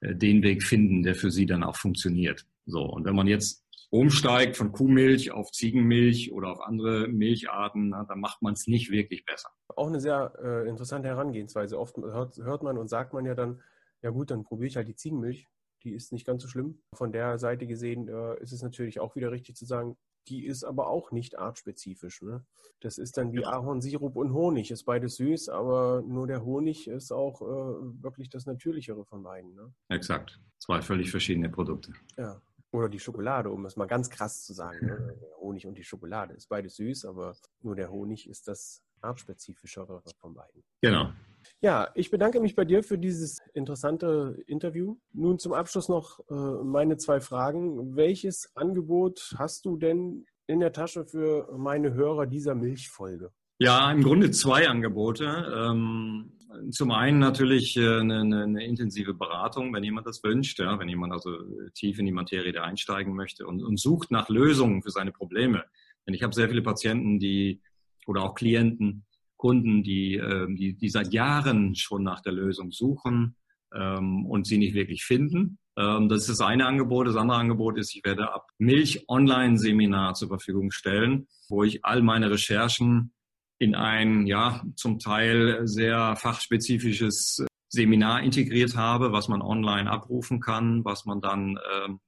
äh, 0.00 0.14
den 0.14 0.42
Weg 0.42 0.62
finden, 0.62 1.02
der 1.02 1.16
für 1.16 1.30
sie 1.30 1.46
dann 1.46 1.64
auch 1.64 1.76
funktioniert. 1.76 2.46
So, 2.66 2.82
und 2.82 3.04
wenn 3.04 3.16
man 3.16 3.26
jetzt 3.26 3.64
umsteigt 3.90 4.56
von 4.56 4.70
Kuhmilch 4.70 5.30
auf 5.32 5.50
Ziegenmilch 5.50 6.32
oder 6.32 6.52
auf 6.52 6.60
andere 6.60 7.08
Milcharten, 7.08 7.88
na, 7.88 8.04
dann 8.04 8.20
macht 8.20 8.42
man 8.42 8.52
es 8.52 8.66
nicht 8.66 8.90
wirklich 8.90 9.24
besser. 9.24 9.50
Auch 9.74 9.88
eine 9.88 10.00
sehr 10.00 10.32
äh, 10.42 10.68
interessante 10.68 11.08
Herangehensweise. 11.08 11.78
Oft 11.78 11.96
hört, 11.96 12.36
hört 12.36 12.62
man 12.62 12.78
und 12.78 12.88
sagt 12.88 13.14
man 13.14 13.24
ja 13.24 13.34
dann, 13.34 13.60
ja 14.02 14.10
gut, 14.10 14.30
dann 14.30 14.44
probiere 14.44 14.68
ich 14.68 14.76
halt 14.76 14.88
die 14.88 14.94
Ziegenmilch. 14.94 15.46
Die 15.84 15.92
ist 15.92 16.12
nicht 16.12 16.26
ganz 16.26 16.42
so 16.42 16.48
schlimm. 16.48 16.80
Von 16.94 17.12
der 17.12 17.38
Seite 17.38 17.66
gesehen 17.66 18.08
äh, 18.08 18.40
ist 18.40 18.52
es 18.52 18.62
natürlich 18.62 19.00
auch 19.00 19.16
wieder 19.16 19.32
richtig 19.32 19.56
zu 19.56 19.64
sagen, 19.64 19.96
die 20.28 20.44
ist 20.44 20.64
aber 20.64 20.88
auch 20.88 21.10
nicht 21.10 21.38
artspezifisch. 21.38 22.22
Ne? 22.22 22.44
Das 22.80 22.98
ist 22.98 23.16
dann 23.16 23.32
wie 23.32 23.44
Ahornsirup 23.44 24.16
und 24.16 24.32
Honig. 24.32 24.70
Ist 24.70 24.84
beides 24.84 25.16
süß, 25.16 25.48
aber 25.48 26.02
nur 26.06 26.26
der 26.26 26.44
Honig 26.44 26.88
ist 26.88 27.12
auch 27.12 27.42
äh, 27.42 28.02
wirklich 28.02 28.28
das 28.30 28.46
Natürlichere 28.46 29.04
von 29.04 29.22
beiden. 29.22 29.54
Ne? 29.54 29.72
Exakt. 29.88 30.40
Zwei 30.58 30.82
völlig 30.82 31.10
verschiedene 31.10 31.48
Produkte. 31.48 31.92
Ja. 32.16 32.40
Oder 32.70 32.88
die 32.88 33.00
Schokolade, 33.00 33.50
um 33.50 33.64
es 33.64 33.76
mal 33.76 33.86
ganz 33.86 34.10
krass 34.10 34.44
zu 34.44 34.52
sagen. 34.52 34.86
Ne? 34.86 35.16
Der 35.20 35.36
Honig 35.38 35.66
und 35.66 35.78
die 35.78 35.84
Schokolade 35.84 36.34
ist 36.34 36.48
beides 36.48 36.76
süß, 36.76 37.06
aber 37.06 37.34
nur 37.62 37.74
der 37.74 37.90
Honig 37.90 38.28
ist 38.28 38.46
das 38.46 38.82
artspezifischere 39.00 40.02
von 40.20 40.34
beiden. 40.34 40.62
Genau. 40.82 41.12
Ja, 41.60 41.88
ich 41.94 42.10
bedanke 42.10 42.40
mich 42.40 42.54
bei 42.54 42.64
dir 42.64 42.82
für 42.82 42.98
dieses 42.98 43.38
interessante 43.54 44.42
Interview. 44.46 44.96
Nun 45.12 45.38
zum 45.38 45.52
Abschluss 45.52 45.88
noch 45.88 46.20
äh, 46.30 46.34
meine 46.64 46.96
zwei 46.96 47.20
Fragen. 47.20 47.96
Welches 47.96 48.54
Angebot 48.54 49.34
hast 49.38 49.64
du 49.64 49.76
denn 49.76 50.26
in 50.46 50.60
der 50.60 50.72
Tasche 50.72 51.04
für 51.04 51.48
meine 51.56 51.94
Hörer 51.94 52.26
dieser 52.26 52.54
Milchfolge? 52.54 53.32
Ja, 53.58 53.90
im 53.90 54.02
Grunde 54.02 54.30
zwei 54.30 54.68
Angebote. 54.68 55.52
Ähm, 55.52 56.32
zum 56.70 56.92
einen 56.92 57.18
natürlich 57.18 57.76
äh, 57.76 58.00
eine, 58.00 58.20
eine, 58.20 58.64
intensive 58.64 59.14
Beratung, 59.14 59.74
wenn 59.74 59.84
jemand 59.84 60.06
das 60.06 60.22
wünscht, 60.22 60.60
ja, 60.60 60.78
wenn 60.78 60.88
jemand 60.88 61.12
also 61.12 61.36
tief 61.74 61.98
in 61.98 62.06
die 62.06 62.12
Materie 62.12 62.52
da 62.52 62.62
einsteigen 62.62 63.14
möchte 63.14 63.46
und, 63.46 63.62
und 63.62 63.78
sucht 63.78 64.10
nach 64.10 64.28
Lösungen 64.28 64.82
für 64.82 64.90
seine 64.90 65.12
Probleme. 65.12 65.64
Denn 66.06 66.14
ich 66.14 66.22
habe 66.22 66.34
sehr 66.34 66.48
viele 66.48 66.62
Patienten, 66.62 67.18
die 67.18 67.60
oder 68.08 68.22
auch 68.22 68.34
Klienten, 68.34 69.04
Kunden, 69.36 69.82
die, 69.82 70.16
ähm, 70.16 70.56
die, 70.56 70.76
die 70.76 70.88
seit 70.88 71.12
Jahren 71.12 71.74
schon 71.74 72.02
nach 72.02 72.20
der 72.20 72.32
Lösung 72.32 72.72
suchen 72.72 73.36
ähm, 73.72 74.26
und 74.26 74.46
sie 74.46 74.58
nicht 74.58 74.74
wirklich 74.74 75.04
finden. 75.04 75.58
Ähm, 75.76 76.08
das 76.08 76.22
ist 76.22 76.30
das 76.30 76.40
eine 76.40 76.66
Angebot. 76.66 77.06
Das 77.06 77.16
andere 77.16 77.38
Angebot 77.38 77.78
ist, 77.78 77.94
ich 77.94 78.04
werde 78.04 78.32
ab 78.32 78.48
Milch 78.58 79.04
Online-Seminar 79.08 80.14
zur 80.14 80.28
Verfügung 80.28 80.70
stellen, 80.72 81.28
wo 81.48 81.62
ich 81.62 81.84
all 81.84 82.02
meine 82.02 82.30
Recherchen 82.30 83.12
in 83.58 83.74
ein, 83.74 84.26
ja, 84.26 84.62
zum 84.74 84.98
Teil 84.98 85.66
sehr 85.66 86.16
fachspezifisches 86.16 87.44
Seminar 87.68 88.22
integriert 88.22 88.76
habe, 88.76 89.12
was 89.12 89.28
man 89.28 89.42
online 89.42 89.90
abrufen 89.90 90.40
kann, 90.40 90.84
was 90.84 91.04
man 91.04 91.20
dann, 91.20 91.58
ähm, 91.72 92.00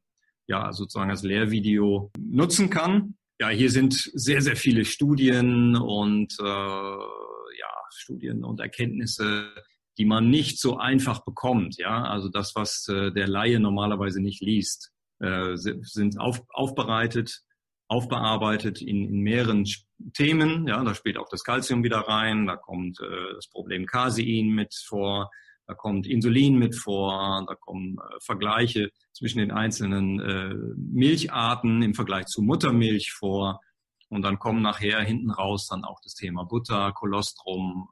ja, 0.46 0.72
sozusagen 0.72 1.10
als 1.10 1.22
Lehrvideo 1.22 2.10
nutzen 2.18 2.70
kann. 2.70 3.14
Ja, 3.40 3.48
hier 3.48 3.70
sind 3.70 3.94
sehr, 3.94 4.42
sehr 4.42 4.54
viele 4.54 4.84
Studien 4.84 5.74
und 5.74 6.36
äh, 6.38 6.44
ja, 6.44 7.72
Studien 7.90 8.44
und 8.44 8.60
Erkenntnisse, 8.60 9.50
die 9.96 10.04
man 10.04 10.28
nicht 10.28 10.60
so 10.60 10.76
einfach 10.76 11.24
bekommt. 11.24 11.78
Ja, 11.78 12.02
also 12.02 12.28
das, 12.28 12.54
was 12.54 12.86
äh, 12.88 13.10
der 13.12 13.28
Laie 13.28 13.58
normalerweise 13.58 14.20
nicht 14.20 14.42
liest, 14.42 14.92
äh, 15.20 15.56
sind 15.56 16.20
auf, 16.20 16.42
aufbereitet, 16.50 17.40
aufbearbeitet 17.88 18.82
in, 18.82 19.06
in 19.06 19.20
mehreren 19.20 19.64
Themen. 20.12 20.68
Ja, 20.68 20.84
da 20.84 20.94
spielt 20.94 21.16
auch 21.16 21.30
das 21.30 21.42
Calcium 21.42 21.82
wieder 21.82 22.00
rein, 22.00 22.46
da 22.46 22.56
kommt 22.56 23.00
äh, 23.00 23.34
das 23.36 23.48
Problem 23.48 23.86
Casein 23.86 24.48
mit 24.48 24.74
vor, 24.86 25.30
da 25.70 25.76
kommt 25.76 26.08
Insulin 26.08 26.58
mit 26.58 26.74
vor, 26.74 27.44
da 27.46 27.54
kommen 27.54 27.96
äh, 27.96 28.16
Vergleiche 28.24 28.90
zwischen 29.12 29.38
den 29.38 29.52
einzelnen 29.52 30.18
äh, 30.18 30.52
Milcharten 30.76 31.82
im 31.82 31.94
Vergleich 31.94 32.26
zu 32.26 32.42
Muttermilch 32.42 33.12
vor. 33.12 33.60
Und 34.08 34.22
dann 34.22 34.40
kommen 34.40 34.62
nachher 34.62 35.00
hinten 35.00 35.30
raus 35.30 35.68
dann 35.68 35.84
auch 35.84 36.00
das 36.02 36.14
Thema 36.14 36.42
Butter, 36.42 36.90
Kolostrum, 36.90 37.88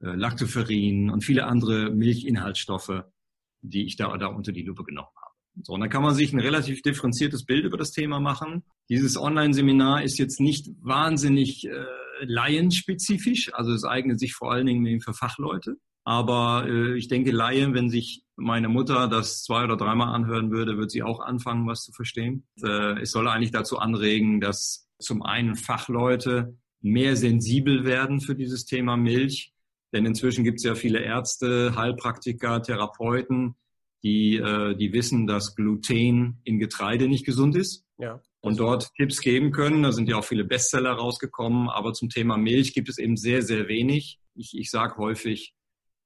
äh, 0.00 0.06
Lactoferrin 0.06 1.10
und 1.10 1.22
viele 1.22 1.44
andere 1.44 1.90
Milchinhaltsstoffe, 1.90 3.02
die 3.60 3.84
ich 3.84 3.96
da, 3.96 4.16
da 4.16 4.28
unter 4.28 4.52
die 4.52 4.62
Lupe 4.62 4.84
genommen 4.84 5.08
habe. 5.14 5.64
So, 5.64 5.74
und 5.74 5.80
dann 5.80 5.90
kann 5.90 6.02
man 6.02 6.14
sich 6.14 6.32
ein 6.32 6.40
relativ 6.40 6.80
differenziertes 6.80 7.44
Bild 7.44 7.66
über 7.66 7.76
das 7.76 7.90
Thema 7.90 8.20
machen. 8.20 8.62
Dieses 8.88 9.18
Online-Seminar 9.18 10.02
ist 10.02 10.18
jetzt 10.18 10.40
nicht 10.40 10.68
wahnsinnig 10.80 11.66
äh, 11.66 11.84
laienspezifisch, 12.22 13.52
also 13.52 13.72
es 13.74 13.84
eignet 13.84 14.18
sich 14.18 14.32
vor 14.32 14.50
allen 14.50 14.64
Dingen 14.64 15.02
für 15.02 15.12
Fachleute. 15.12 15.76
Aber 16.08 16.66
äh, 16.66 16.96
ich 16.96 17.08
denke, 17.08 17.32
Laien, 17.32 17.74
wenn 17.74 17.90
sich 17.90 18.24
meine 18.34 18.70
Mutter 18.70 19.08
das 19.08 19.42
zwei 19.42 19.64
oder 19.64 19.76
dreimal 19.76 20.08
anhören 20.08 20.50
würde, 20.50 20.78
wird 20.78 20.90
sie 20.90 21.02
auch 21.02 21.20
anfangen, 21.20 21.66
was 21.66 21.84
zu 21.84 21.92
verstehen. 21.92 22.46
Äh, 22.64 23.02
es 23.02 23.10
soll 23.10 23.28
eigentlich 23.28 23.50
dazu 23.50 23.76
anregen, 23.76 24.40
dass 24.40 24.88
zum 24.98 25.22
einen 25.22 25.54
Fachleute 25.54 26.56
mehr 26.80 27.14
sensibel 27.14 27.84
werden 27.84 28.22
für 28.22 28.34
dieses 28.34 28.64
Thema 28.64 28.96
Milch. 28.96 29.52
Denn 29.92 30.06
inzwischen 30.06 30.44
gibt 30.44 30.60
es 30.60 30.64
ja 30.64 30.74
viele 30.74 31.00
Ärzte, 31.00 31.74
Heilpraktiker, 31.76 32.62
Therapeuten, 32.62 33.56
die, 34.02 34.36
äh, 34.36 34.74
die 34.76 34.94
wissen, 34.94 35.26
dass 35.26 35.56
Gluten 35.56 36.40
in 36.44 36.58
Getreide 36.58 37.06
nicht 37.06 37.26
gesund 37.26 37.54
ist. 37.54 37.84
Ja. 37.98 38.22
Und 38.40 38.58
dort 38.58 38.94
Tipps 38.94 39.20
geben 39.20 39.52
können. 39.52 39.82
Da 39.82 39.92
sind 39.92 40.08
ja 40.08 40.16
auch 40.16 40.24
viele 40.24 40.44
Bestseller 40.46 40.92
rausgekommen. 40.92 41.68
Aber 41.68 41.92
zum 41.92 42.08
Thema 42.08 42.38
Milch 42.38 42.72
gibt 42.72 42.88
es 42.88 42.96
eben 42.96 43.18
sehr, 43.18 43.42
sehr 43.42 43.68
wenig. 43.68 44.20
Ich, 44.34 44.56
ich 44.56 44.70
sage 44.70 44.96
häufig, 44.96 45.52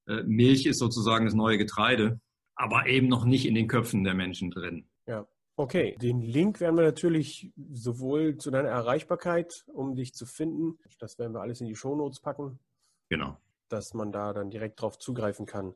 Milch 0.05 0.65
ist 0.65 0.79
sozusagen 0.79 1.25
das 1.25 1.33
neue 1.33 1.57
Getreide, 1.57 2.19
aber 2.55 2.87
eben 2.87 3.07
noch 3.07 3.25
nicht 3.25 3.45
in 3.45 3.55
den 3.55 3.67
Köpfen 3.67 4.03
der 4.03 4.13
Menschen 4.13 4.51
drin. 4.51 4.87
Ja. 5.05 5.27
Okay, 5.55 5.95
den 6.01 6.21
Link 6.21 6.59
werden 6.59 6.75
wir 6.77 6.83
natürlich 6.83 7.53
sowohl 7.71 8.37
zu 8.37 8.49
deiner 8.49 8.69
Erreichbarkeit, 8.69 9.65
um 9.67 9.95
dich 9.95 10.15
zu 10.15 10.25
finden, 10.25 10.79
das 10.99 11.19
werden 11.19 11.33
wir 11.33 11.41
alles 11.41 11.61
in 11.61 11.67
die 11.67 11.75
Shownotes 11.75 12.21
packen. 12.21 12.59
Genau. 13.09 13.37
Dass 13.69 13.93
man 13.93 14.11
da 14.11 14.33
dann 14.33 14.49
direkt 14.49 14.81
drauf 14.81 14.97
zugreifen 14.97 15.45
kann. 15.45 15.75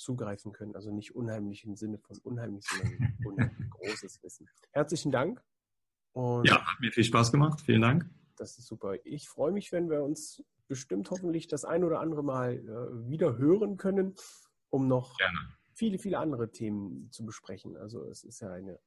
zugreifen 0.00 0.52
können. 0.52 0.74
Also 0.74 0.90
nicht 0.90 1.14
unheimlich 1.14 1.64
im 1.64 1.76
Sinne 1.76 1.98
von 1.98 2.18
unheimlich, 2.18 2.64
sondern 2.66 3.16
unheimlich 3.24 3.70
großes 3.70 4.22
Wissen. 4.22 4.48
Herzlichen 4.72 5.12
Dank. 5.12 5.42
Und 6.12 6.46
ja, 6.46 6.64
hat 6.64 6.80
mir 6.80 6.90
viel 6.90 7.04
Spaß 7.04 7.30
gemacht. 7.30 7.60
Vielen 7.60 7.82
Dank. 7.82 8.08
Das 8.36 8.58
ist 8.58 8.66
super. 8.66 8.94
Ich 9.04 9.28
freue 9.28 9.52
mich, 9.52 9.70
wenn 9.70 9.90
wir 9.90 10.02
uns 10.02 10.42
bestimmt 10.66 11.10
hoffentlich 11.10 11.46
das 11.48 11.64
ein 11.64 11.84
oder 11.84 12.00
andere 12.00 12.24
Mal 12.24 12.54
äh, 12.54 13.08
wieder 13.08 13.36
hören 13.36 13.76
können, 13.76 14.14
um 14.70 14.88
noch 14.88 15.16
Gerne. 15.18 15.38
viele, 15.74 15.98
viele 15.98 16.18
andere 16.18 16.50
Themen 16.50 17.10
zu 17.10 17.24
besprechen. 17.24 17.76
Also 17.76 18.04
es 18.04 18.24
ist 18.24 18.40
ja 18.40 18.50
eine 18.50 18.78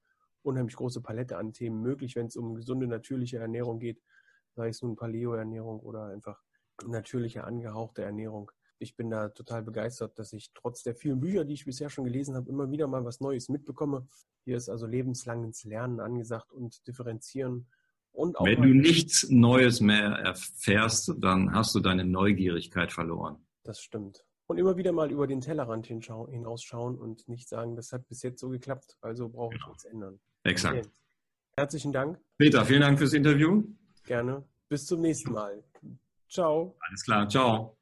unheimlich 0.41 0.75
große 0.75 1.01
Palette 1.01 1.37
an 1.37 1.53
Themen 1.53 1.81
möglich, 1.81 2.15
wenn 2.15 2.27
es 2.27 2.35
um 2.35 2.55
gesunde, 2.55 2.87
natürliche 2.87 3.37
Ernährung 3.37 3.79
geht, 3.79 4.01
sei 4.55 4.69
es 4.69 4.81
nun 4.81 4.95
Paleo-Ernährung 4.95 5.79
oder 5.79 6.05
einfach 6.05 6.41
natürliche, 6.85 7.43
angehauchte 7.43 8.03
Ernährung 8.03 8.51
ich 8.83 8.95
bin 8.95 9.09
da 9.09 9.29
total 9.29 9.63
begeistert, 9.63 10.19
dass 10.19 10.33
ich 10.33 10.51
trotz 10.53 10.83
der 10.83 10.95
vielen 10.95 11.19
Bücher, 11.19 11.45
die 11.45 11.53
ich 11.53 11.65
bisher 11.65 11.89
schon 11.89 12.05
gelesen 12.05 12.35
habe, 12.35 12.49
immer 12.49 12.69
wieder 12.69 12.87
mal 12.87 13.03
was 13.03 13.19
Neues 13.19 13.49
mitbekomme. 13.49 14.07
Hier 14.45 14.57
ist 14.57 14.69
also 14.69 14.85
lebenslanges 14.85 15.63
Lernen 15.63 15.99
angesagt 15.99 16.51
und 16.51 16.85
differenzieren. 16.85 17.67
Und 18.11 18.37
auch 18.37 18.45
Wenn 18.45 18.61
du 18.61 18.67
nichts 18.67 19.29
Neues 19.29 19.81
mehr 19.81 20.09
erfährst, 20.09 21.13
dann 21.17 21.53
hast 21.53 21.73
du 21.73 21.79
deine 21.79 22.05
Neugierigkeit 22.05 22.91
verloren. 22.91 23.37
Das 23.63 23.81
stimmt. 23.81 24.23
Und 24.45 24.57
immer 24.57 24.77
wieder 24.77 24.91
mal 24.91 25.11
über 25.11 25.25
den 25.25 25.41
Tellerrand 25.41 25.87
hinausschauen 25.87 26.99
und 26.99 27.27
nicht 27.27 27.49
sagen, 27.49 27.75
das 27.75 27.91
hat 27.91 28.07
bis 28.07 28.21
jetzt 28.21 28.39
so 28.39 28.49
geklappt, 28.49 28.97
also 29.01 29.29
brauche 29.29 29.53
genau. 29.53 29.65
ich 29.65 29.67
nichts 29.69 29.85
ändern. 29.85 30.19
Exakt. 30.43 30.85
Okay. 30.85 30.89
Herzlichen 31.57 31.91
Dank. 31.91 32.19
Peter, 32.37 32.65
vielen 32.65 32.81
Dank 32.81 32.99
fürs 32.99 33.13
Interview. 33.13 33.63
Gerne. 34.05 34.43
Bis 34.69 34.85
zum 34.85 35.01
nächsten 35.01 35.31
Mal. 35.31 35.63
Ciao. 36.29 36.75
Alles 36.79 37.03
klar. 37.03 37.29
Ciao. 37.29 37.77